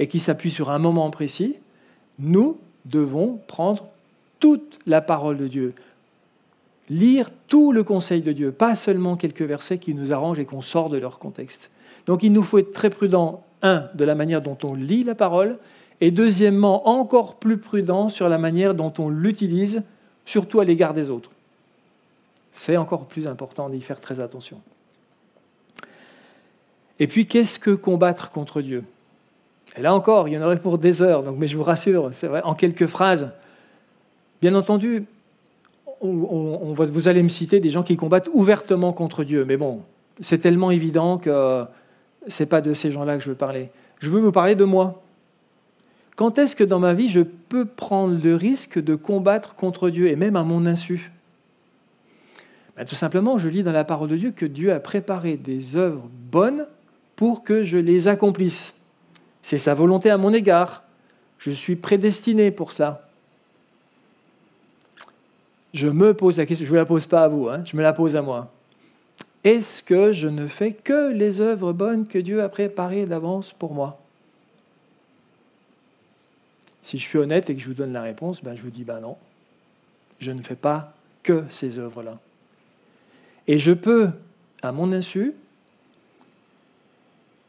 et 0.00 0.08
qui 0.08 0.18
s'appuie 0.18 0.50
sur 0.50 0.70
un 0.70 0.80
moment 0.80 1.08
précis. 1.10 1.60
Nous 2.20 2.58
devons 2.84 3.40
prendre 3.46 3.86
toute 4.38 4.78
la 4.86 5.00
parole 5.00 5.36
de 5.36 5.48
Dieu, 5.48 5.74
lire 6.88 7.30
tout 7.46 7.72
le 7.72 7.84
conseil 7.84 8.20
de 8.20 8.32
Dieu, 8.32 8.52
pas 8.52 8.74
seulement 8.74 9.16
quelques 9.16 9.42
versets 9.42 9.78
qui 9.78 9.94
nous 9.94 10.12
arrangent 10.12 10.38
et 10.38 10.44
qu'on 10.44 10.60
sort 10.60 10.90
de 10.90 10.98
leur 10.98 11.18
contexte. 11.18 11.70
Donc 12.06 12.22
il 12.22 12.32
nous 12.32 12.42
faut 12.42 12.58
être 12.58 12.72
très 12.72 12.90
prudent, 12.90 13.44
un, 13.62 13.88
de 13.94 14.04
la 14.04 14.14
manière 14.14 14.42
dont 14.42 14.58
on 14.62 14.74
lit 14.74 15.04
la 15.04 15.14
parole, 15.14 15.58
et 16.00 16.10
deuxièmement, 16.10 16.88
encore 16.88 17.36
plus 17.36 17.58
prudent 17.58 18.08
sur 18.08 18.28
la 18.28 18.38
manière 18.38 18.74
dont 18.74 18.92
on 18.98 19.10
l'utilise, 19.10 19.82
surtout 20.24 20.60
à 20.60 20.64
l'égard 20.64 20.94
des 20.94 21.10
autres. 21.10 21.30
C'est 22.52 22.76
encore 22.76 23.06
plus 23.06 23.26
important 23.26 23.68
d'y 23.68 23.80
faire 23.80 24.00
très 24.00 24.20
attention. 24.20 24.60
Et 26.98 27.06
puis, 27.06 27.26
qu'est-ce 27.26 27.58
que 27.58 27.70
combattre 27.70 28.30
contre 28.30 28.62
Dieu? 28.62 28.84
Et 29.76 29.82
là 29.82 29.94
encore, 29.94 30.28
il 30.28 30.34
y 30.34 30.38
en 30.38 30.42
aurait 30.42 30.58
pour 30.58 30.78
des 30.78 31.02
heures, 31.02 31.22
mais 31.32 31.48
je 31.48 31.56
vous 31.56 31.62
rassure, 31.62 32.10
c'est 32.12 32.26
vrai, 32.26 32.42
en 32.42 32.54
quelques 32.54 32.86
phrases. 32.86 33.32
Bien 34.42 34.54
entendu, 34.54 35.04
vous 36.02 37.08
allez 37.08 37.22
me 37.22 37.28
citer 37.28 37.60
des 37.60 37.70
gens 37.70 37.82
qui 37.82 37.96
combattent 37.96 38.28
ouvertement 38.32 38.92
contre 38.92 39.22
Dieu, 39.22 39.44
mais 39.44 39.56
bon, 39.56 39.82
c'est 40.18 40.38
tellement 40.38 40.70
évident 40.70 41.18
que 41.18 41.64
ce 42.26 42.42
n'est 42.42 42.48
pas 42.48 42.60
de 42.60 42.74
ces 42.74 42.90
gens-là 42.90 43.16
que 43.16 43.22
je 43.22 43.30
veux 43.30 43.36
parler. 43.36 43.70
Je 44.00 44.08
veux 44.08 44.20
vous 44.20 44.32
parler 44.32 44.54
de 44.54 44.64
moi. 44.64 45.02
Quand 46.16 46.38
est-ce 46.38 46.56
que 46.56 46.64
dans 46.64 46.80
ma 46.80 46.94
vie, 46.94 47.08
je 47.08 47.20
peux 47.20 47.64
prendre 47.64 48.18
le 48.22 48.34
risque 48.34 48.78
de 48.78 48.94
combattre 48.94 49.54
contre 49.54 49.88
Dieu, 49.90 50.08
et 50.08 50.16
même 50.16 50.36
à 50.36 50.42
mon 50.42 50.66
insu? 50.66 51.12
Ben, 52.76 52.84
Tout 52.84 52.94
simplement, 52.94 53.38
je 53.38 53.48
lis 53.48 53.62
dans 53.62 53.72
la 53.72 53.84
parole 53.84 54.08
de 54.08 54.16
Dieu 54.16 54.30
que 54.32 54.46
Dieu 54.46 54.72
a 54.72 54.80
préparé 54.80 55.36
des 55.36 55.76
œuvres 55.76 56.08
bonnes 56.30 56.66
pour 57.16 57.44
que 57.44 57.62
je 57.62 57.76
les 57.76 58.08
accomplisse. 58.08 58.74
C'est 59.42 59.58
sa 59.58 59.74
volonté 59.74 60.10
à 60.10 60.18
mon 60.18 60.32
égard. 60.32 60.82
Je 61.38 61.50
suis 61.50 61.76
prédestiné 61.76 62.50
pour 62.50 62.72
ça. 62.72 63.08
Je 65.72 65.86
me 65.86 66.14
pose 66.14 66.38
la 66.38 66.46
question, 66.46 66.66
je 66.66 66.70
ne 66.70 66.76
vous 66.76 66.82
la 66.82 66.86
pose 66.86 67.06
pas 67.06 67.24
à 67.24 67.28
vous, 67.28 67.48
hein, 67.48 67.62
je 67.64 67.76
me 67.76 67.82
la 67.82 67.92
pose 67.92 68.16
à 68.16 68.22
moi. 68.22 68.52
Est-ce 69.44 69.82
que 69.82 70.12
je 70.12 70.28
ne 70.28 70.46
fais 70.46 70.72
que 70.72 71.12
les 71.12 71.40
œuvres 71.40 71.72
bonnes 71.72 72.06
que 72.06 72.18
Dieu 72.18 72.42
a 72.42 72.48
préparées 72.48 73.06
d'avance 73.06 73.52
pour 73.52 73.72
moi? 73.72 74.00
Si 76.82 76.98
je 76.98 77.04
suis 77.04 77.18
honnête 77.18 77.48
et 77.48 77.54
que 77.54 77.60
je 77.60 77.68
vous 77.68 77.74
donne 77.74 77.92
la 77.92 78.02
réponse, 78.02 78.42
ben 78.42 78.56
je 78.56 78.62
vous 78.62 78.70
dis 78.70 78.84
ben 78.84 79.00
non, 79.00 79.16
je 80.18 80.32
ne 80.32 80.42
fais 80.42 80.56
pas 80.56 80.92
que 81.22 81.44
ces 81.48 81.78
œuvres-là. 81.78 82.18
Et 83.46 83.58
je 83.58 83.72
peux, 83.72 84.10
à 84.62 84.72
mon 84.72 84.92
insu, 84.92 85.34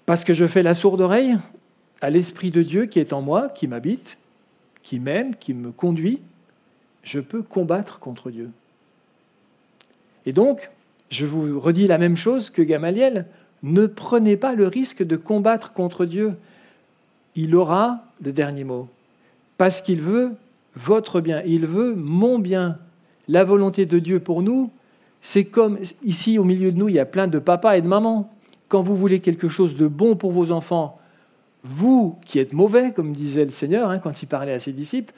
parce 0.06 0.24
que 0.24 0.34
je 0.34 0.46
fais 0.46 0.64
la 0.64 0.74
sourde 0.74 1.02
oreille 1.02 1.38
à 2.02 2.10
l'Esprit 2.10 2.52
de 2.52 2.64
Dieu 2.64 2.86
qui 2.86 3.00
est 3.00 3.14
en 3.14 3.22
moi, 3.22 3.50
qui 3.50 3.68
m'habite, 3.68 4.18
qui 4.84 5.00
m'aime, 5.00 5.36
qui 5.36 5.54
me 5.54 5.72
conduit, 5.72 6.20
je 7.04 7.20
peux 7.20 7.42
combattre 7.42 8.00
contre 8.00 8.32
Dieu. 8.32 8.50
Et 10.26 10.34
donc, 10.34 10.70
je 11.10 11.26
vous 11.26 11.60
redis 11.60 11.88
la 11.88 11.98
même 11.98 12.18
chose 12.18 12.50
que 12.50 12.62
Gamaliel, 12.62 13.26
ne 13.64 13.86
prenez 13.86 14.38
pas 14.38 14.56
le 14.56 14.68
risque 14.68 15.04
de 15.04 15.16
combattre 15.16 15.74
contre 15.74 16.06
Dieu. 16.06 16.34
Il 17.36 17.56
aura 17.56 18.04
le 18.24 18.32
dernier 18.32 18.64
mot, 18.64 18.88
parce 19.58 19.82
qu'il 19.82 20.02
veut 20.02 20.32
votre 20.76 21.22
bien, 21.22 21.42
il 21.46 21.66
veut 21.66 21.94
mon 21.96 22.40
bien. 22.40 22.78
La 23.28 23.44
volonté 23.44 23.86
de 23.86 24.00
Dieu 24.00 24.20
pour 24.20 24.42
nous, 24.42 24.72
c'est 25.22 25.46
comme 25.46 25.78
ici 26.04 26.40
au 26.40 26.44
milieu 26.44 26.72
de 26.72 26.78
nous, 26.78 26.90
il 26.90 26.96
y 26.96 27.00
a 27.00 27.06
plein 27.06 27.28
de 27.28 27.40
papas 27.40 27.78
et 27.78 27.82
de 27.82 27.88
mamans 27.88 28.32
quand 28.68 28.82
vous 28.82 28.96
voulez 28.96 29.20
quelque 29.20 29.50
chose 29.50 29.76
de 29.76 29.88
bon 29.88 30.16
pour 30.16 30.32
vos 30.32 30.52
enfants, 30.52 31.01
vous 31.64 32.18
qui 32.26 32.40
êtes 32.40 32.54
mauvais, 32.54 32.92
comme 32.92 33.16
disait 33.16 33.46
le 33.46 33.52
Seigneur 33.52 33.90
hein, 33.90 34.00
quand 34.00 34.22
il 34.22 34.28
parlait 34.28 34.54
à 34.54 34.60
ses 34.60 34.74
disciples, 34.74 35.14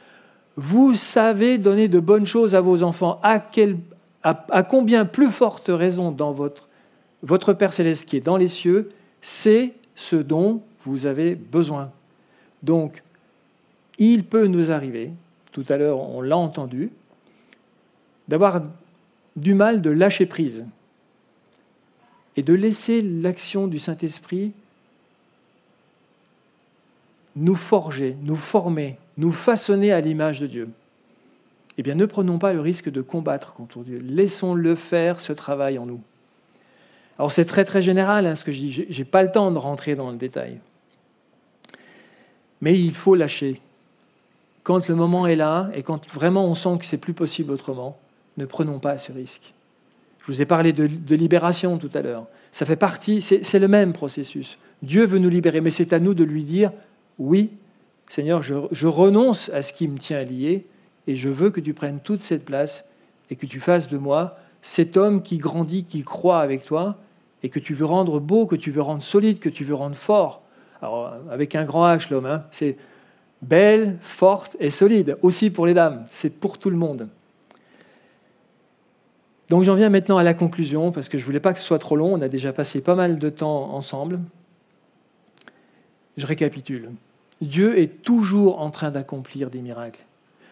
vous 0.55 0.95
savez 0.95 1.57
donner 1.57 1.87
de 1.87 1.99
bonnes 1.99 2.25
choses 2.25 2.55
à 2.55 2.61
vos 2.61 2.83
enfants. 2.83 3.19
À, 3.23 4.63
combien 4.63 5.05
plus 5.05 5.29
forte 5.29 5.69
raison 5.69 6.11
dans 6.11 6.31
votre, 6.31 6.69
votre 7.23 7.53
Père 7.53 7.73
céleste 7.73 8.07
qui 8.07 8.17
est 8.17 8.21
dans 8.21 8.37
les 8.37 8.47
cieux, 8.47 8.89
c'est 9.21 9.73
ce 9.95 10.15
dont 10.15 10.61
vous 10.85 11.05
avez 11.05 11.35
besoin. 11.35 11.91
Donc, 12.61 13.03
il 13.97 14.23
peut 14.23 14.47
nous 14.47 14.71
arriver, 14.71 15.11
tout 15.51 15.65
à 15.69 15.77
l'heure 15.77 15.99
on 15.99 16.21
l'a 16.21 16.37
entendu, 16.37 16.91
d'avoir 18.27 18.61
du 19.35 19.53
mal 19.53 19.81
de 19.81 19.89
lâcher 19.89 20.25
prise 20.25 20.65
et 22.35 22.43
de 22.43 22.53
laisser 22.53 23.01
l'action 23.01 23.67
du 23.67 23.79
Saint-Esprit 23.79 24.53
nous 27.35 27.55
forger, 27.55 28.15
nous 28.21 28.35
former, 28.35 28.97
nous 29.17 29.31
façonner 29.31 29.91
à 29.91 30.01
l'image 30.01 30.39
de 30.39 30.47
Dieu. 30.47 30.69
Eh 31.77 31.83
bien, 31.83 31.95
ne 31.95 32.05
prenons 32.05 32.37
pas 32.37 32.53
le 32.53 32.61
risque 32.61 32.89
de 32.89 33.01
combattre 33.01 33.53
contre 33.53 33.79
Dieu. 33.79 33.99
Laissons-le 34.03 34.75
faire 34.75 35.19
ce 35.19 35.33
travail 35.33 35.79
en 35.79 35.85
nous. 35.85 36.01
Alors, 37.17 37.31
c'est 37.31 37.45
très 37.45 37.65
très 37.65 37.81
général 37.81 38.25
hein, 38.25 38.35
ce 38.35 38.43
que 38.43 38.51
je 38.51 38.59
dis. 38.59 38.71
Je 38.71 38.97
n'ai 38.97 39.05
pas 39.05 39.23
le 39.23 39.31
temps 39.31 39.51
de 39.51 39.57
rentrer 39.57 39.95
dans 39.95 40.11
le 40.11 40.17
détail. 40.17 40.59
Mais 42.61 42.79
il 42.79 42.93
faut 42.93 43.15
lâcher. 43.15 43.59
Quand 44.63 44.87
le 44.87 44.95
moment 44.95 45.27
est 45.27 45.35
là 45.35 45.69
et 45.73 45.83
quand 45.83 46.07
vraiment 46.09 46.45
on 46.45 46.55
sent 46.55 46.77
que 46.79 46.85
c'est 46.85 46.97
plus 46.97 47.13
possible 47.13 47.51
autrement, 47.51 47.97
ne 48.37 48.45
prenons 48.45 48.79
pas 48.79 48.97
ce 48.97 49.11
risque. 49.11 49.53
Je 50.21 50.31
vous 50.31 50.41
ai 50.41 50.45
parlé 50.45 50.71
de, 50.71 51.15
libération 51.15 51.77
tout 51.77 51.89
à 51.93 52.01
l'heure. 52.01 52.27
Ça 52.51 52.65
fait 52.65 52.77
partie, 52.77 53.21
c'est 53.21 53.59
le 53.59 53.67
même 53.67 53.91
processus. 53.91 54.57
Dieu 54.81 55.05
veut 55.05 55.19
nous 55.19 55.29
libérer, 55.29 55.59
mais 55.59 55.71
c'est 55.71 55.91
à 55.91 55.99
nous 55.99 56.13
de 56.13 56.23
lui 56.23 56.43
dire 56.43 56.71
oui, 57.19 57.51
Seigneur, 58.07 58.41
je, 58.41 58.87
renonce 58.87 59.49
à 59.49 59.61
ce 59.61 59.73
qui 59.73 59.87
me 59.87 59.97
tient 59.97 60.23
lié 60.23 60.65
et 61.07 61.15
je 61.15 61.29
veux 61.29 61.49
que 61.49 61.59
tu 61.59 61.73
prennes 61.73 61.99
toute 61.99 62.21
cette 62.21 62.45
place 62.45 62.85
et 63.29 63.35
que 63.35 63.45
tu 63.45 63.59
fasses 63.59 63.89
de 63.89 63.97
moi 63.97 64.37
cet 64.61 64.97
homme 64.97 65.21
qui 65.21 65.37
grandit, 65.37 65.83
qui 65.83 66.03
croit 66.03 66.39
avec 66.39 66.63
toi 66.65 66.97
et 67.41 67.49
que 67.49 67.59
tu 67.59 67.73
veux 67.73 67.85
rendre 67.85 68.19
beau, 68.19 68.45
que 68.45 68.55
tu 68.55 68.71
veux 68.71 68.81
rendre 68.81 69.03
solide, 69.03 69.39
que 69.39 69.49
tu 69.49 69.63
veux 69.63 69.75
rendre 69.75 69.95
fort. 69.95 70.41
Alors, 70.81 71.13
avec 71.29 71.55
un 71.55 71.65
grand 71.65 71.87
H, 71.87 72.11
l'homme, 72.11 72.25
hein, 72.25 72.45
c'est 72.51 72.77
belle, 73.41 73.97
forte 74.01 74.55
et 74.59 74.69
solide, 74.69 75.17
aussi 75.21 75.49
pour 75.49 75.65
les 75.65 75.73
dames, 75.73 76.05
c'est 76.11 76.29
pour 76.29 76.57
tout 76.57 76.69
le 76.69 76.77
monde. 76.77 77.09
Donc 79.49 79.63
j'en 79.63 79.75
viens 79.75 79.89
maintenant 79.89 80.17
à 80.17 80.23
la 80.23 80.33
conclusion, 80.33 80.91
parce 80.91 81.09
que 81.09 81.17
je 81.17 81.23
ne 81.23 81.25
voulais 81.25 81.39
pas 81.39 81.53
que 81.53 81.59
ce 81.59 81.65
soit 81.65 81.79
trop 81.79 81.95
long, 81.95 82.13
on 82.13 82.21
a 82.21 82.29
déjà 82.29 82.53
passé 82.53 82.81
pas 82.81 82.95
mal 82.95 83.19
de 83.19 83.29
temps 83.29 83.73
ensemble. 83.73 84.19
Je 86.17 86.25
récapitule. 86.25 86.91
Dieu 87.41 87.77
est 87.79 88.03
toujours 88.03 88.61
en 88.61 88.69
train 88.69 88.91
d'accomplir 88.91 89.49
des 89.49 89.59
miracles. 89.59 90.03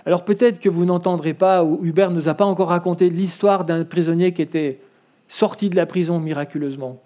Alors 0.05 0.25
peut-être 0.25 0.59
que 0.59 0.69
vous 0.69 0.85
n'entendrez 0.85 1.33
pas, 1.33 1.63
ou 1.63 1.79
Hubert 1.83 2.09
ne 2.09 2.15
nous 2.15 2.27
a 2.27 2.33
pas 2.33 2.45
encore 2.45 2.69
raconté 2.69 3.09
l'histoire 3.09 3.65
d'un 3.65 3.85
prisonnier 3.85 4.33
qui 4.33 4.41
était 4.41 4.79
sorti 5.27 5.69
de 5.69 5.75
la 5.75 5.85
prison 5.85 6.19
miraculeusement. 6.19 6.99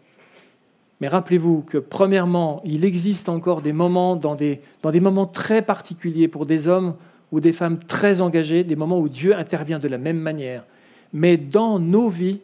Mais 1.02 1.10
rappelez-vous 1.10 1.62
que, 1.62 1.78
premièrement, 1.78 2.62
il 2.64 2.86
existe 2.86 3.28
encore 3.28 3.62
des 3.62 3.74
moments, 3.74 4.16
dans 4.16 4.36
des, 4.36 4.62
dans 4.82 4.92
des 4.92 5.02
moments 5.02 5.26
très 5.26 5.62
particuliers, 5.62 6.30
pour 6.30 6.46
des 6.46 6.70
hommes 6.70 6.96
ou 7.34 7.42
des 7.42 7.52
femmes 7.52 7.80
très 7.80 8.22
engagés, 8.22 8.64
des 8.64 8.78
moments 8.78 9.00
où 9.00 9.10
Dieu 9.10 9.36
intervient 9.36 9.80
de 9.80 9.90
la 9.90 9.98
même 9.98 10.20
manière. 10.20 10.64
Mais 11.12 11.36
dans 11.36 11.80
nos 11.80 12.08
vies, 12.08 12.40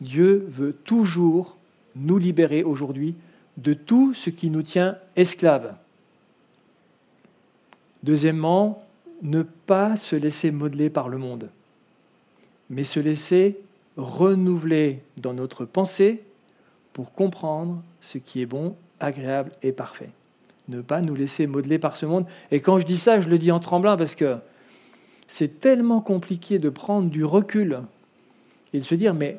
Dieu 0.00 0.46
veut 0.48 0.72
toujours 0.84 1.56
nous 1.96 2.18
libérer 2.18 2.62
aujourd'hui 2.62 3.16
de 3.62 3.74
tout 3.74 4.14
ce 4.14 4.30
qui 4.30 4.50
nous 4.50 4.62
tient 4.62 4.96
esclaves. 5.16 5.74
Deuxièmement, 8.02 8.86
ne 9.22 9.42
pas 9.42 9.96
se 9.96 10.16
laisser 10.16 10.50
modeler 10.50 10.88
par 10.88 11.08
le 11.08 11.18
monde, 11.18 11.50
mais 12.70 12.84
se 12.84 13.00
laisser 13.00 13.58
renouveler 13.96 15.02
dans 15.18 15.34
notre 15.34 15.64
pensée 15.64 16.22
pour 16.92 17.12
comprendre 17.12 17.82
ce 18.00 18.18
qui 18.18 18.40
est 18.40 18.46
bon, 18.46 18.76
agréable 18.98 19.52
et 19.62 19.72
parfait. 19.72 20.10
Ne 20.68 20.80
pas 20.80 21.02
nous 21.02 21.14
laisser 21.14 21.46
modeler 21.46 21.78
par 21.78 21.96
ce 21.96 22.06
monde. 22.06 22.26
Et 22.50 22.60
quand 22.60 22.78
je 22.78 22.86
dis 22.86 22.96
ça, 22.96 23.20
je 23.20 23.28
le 23.28 23.38
dis 23.38 23.50
en 23.50 23.60
tremblant 23.60 23.96
parce 23.96 24.14
que 24.14 24.36
c'est 25.28 25.60
tellement 25.60 26.00
compliqué 26.00 26.58
de 26.58 26.70
prendre 26.70 27.10
du 27.10 27.24
recul 27.24 27.80
et 28.72 28.78
de 28.78 28.84
se 28.84 28.94
dire, 28.94 29.14
mais 29.14 29.38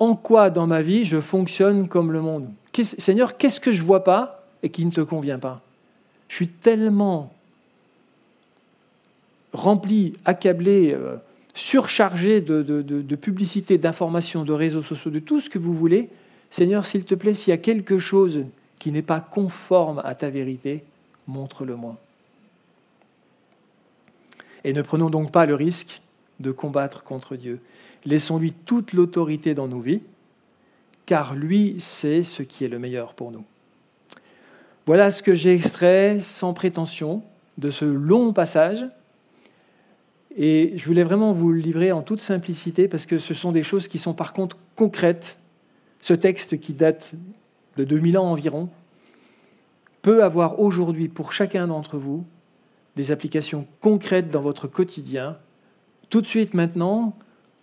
en 0.00 0.16
quoi 0.16 0.50
dans 0.50 0.66
ma 0.66 0.82
vie 0.82 1.04
je 1.04 1.20
fonctionne 1.20 1.86
comme 1.86 2.10
le 2.10 2.20
monde 2.20 2.48
Seigneur, 2.82 3.36
qu'est-ce 3.36 3.60
que 3.60 3.72
je 3.72 3.82
vois 3.82 4.04
pas 4.04 4.46
et 4.62 4.70
qui 4.70 4.84
ne 4.86 4.90
te 4.90 5.00
convient 5.00 5.38
pas? 5.38 5.60
Je 6.28 6.36
suis 6.36 6.48
tellement 6.48 7.32
rempli, 9.52 10.14
accablé, 10.24 10.92
euh, 10.94 11.16
surchargé 11.54 12.40
de, 12.40 12.62
de 12.62 13.16
publicité, 13.16 13.76
d'informations, 13.76 14.44
de 14.44 14.52
réseaux 14.52 14.82
sociaux, 14.82 15.10
de 15.10 15.18
tout 15.18 15.40
ce 15.40 15.50
que 15.50 15.58
vous 15.58 15.74
voulez, 15.74 16.08
Seigneur, 16.50 16.86
s'il 16.86 17.04
te 17.04 17.14
plaît, 17.14 17.34
s'il 17.34 17.50
y 17.50 17.54
a 17.54 17.58
quelque 17.58 17.98
chose 17.98 18.44
qui 18.78 18.92
n'est 18.92 19.02
pas 19.02 19.20
conforme 19.20 20.00
à 20.04 20.14
ta 20.14 20.30
vérité, 20.30 20.84
montre-le-moi. 21.26 21.96
Et 24.64 24.72
ne 24.72 24.82
prenons 24.82 25.10
donc 25.10 25.30
pas 25.30 25.46
le 25.46 25.54
risque 25.54 26.00
de 26.40 26.50
combattre 26.50 27.04
contre 27.04 27.36
Dieu. 27.36 27.60
Laissons-lui 28.04 28.52
toute 28.52 28.92
l'autorité 28.92 29.54
dans 29.54 29.68
nos 29.68 29.80
vies, 29.80 30.02
car 31.06 31.34
lui 31.34 31.76
sait 31.80 32.22
ce 32.22 32.42
qui 32.42 32.64
est 32.64 32.68
le 32.68 32.78
meilleur 32.78 33.14
pour 33.14 33.30
nous. 33.30 33.44
Voilà 34.86 35.10
ce 35.10 35.22
que 35.22 35.34
j'ai 35.34 35.54
extrait 35.54 36.20
sans 36.20 36.52
prétention 36.52 37.22
de 37.58 37.70
ce 37.70 37.84
long 37.84 38.32
passage. 38.32 38.84
Et 40.36 40.74
je 40.76 40.84
voulais 40.86 41.02
vraiment 41.02 41.32
vous 41.32 41.52
le 41.52 41.58
livrer 41.58 41.92
en 41.92 42.02
toute 42.02 42.20
simplicité 42.20 42.88
parce 42.88 43.06
que 43.06 43.18
ce 43.18 43.34
sont 43.34 43.52
des 43.52 43.62
choses 43.62 43.88
qui 43.88 43.98
sont 43.98 44.14
par 44.14 44.32
contre 44.32 44.56
concrètes 44.76 45.38
ce 46.00 46.14
texte 46.14 46.58
qui 46.60 46.72
date 46.72 47.12
de 47.76 47.84
2000 47.84 48.18
ans 48.18 48.30
environ 48.30 48.68
peut 50.02 50.24
avoir 50.24 50.60
aujourd'hui 50.60 51.08
pour 51.08 51.32
chacun 51.32 51.66
d'entre 51.66 51.98
vous 51.98 52.24
des 52.96 53.12
applications 53.12 53.66
concrètes 53.80 54.30
dans 54.30 54.40
votre 54.40 54.66
quotidien, 54.66 55.38
tout 56.08 56.20
de 56.20 56.26
suite 56.26 56.54
maintenant, 56.54 57.16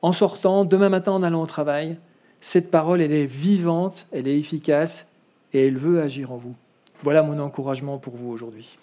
en 0.07 0.13
sortant, 0.13 0.63
demain 0.63 0.87
matin 0.87 1.11
en 1.11 1.21
allant 1.21 1.41
au 1.41 1.47
travail. 1.47 1.97
Cette 2.39 2.71
parole, 2.71 3.01
elle 3.01 3.11
est 3.11 3.25
vivante, 3.25 4.07
elle 4.13 4.29
est 4.29 4.37
efficace 4.37 5.09
et 5.51 5.67
elle 5.67 5.77
veut 5.77 6.01
agir 6.01 6.31
en 6.31 6.37
vous. 6.37 6.55
Voilà 7.03 7.23
mon 7.23 7.37
encouragement 7.39 7.97
pour 7.97 8.15
vous 8.15 8.31
aujourd'hui. 8.31 8.77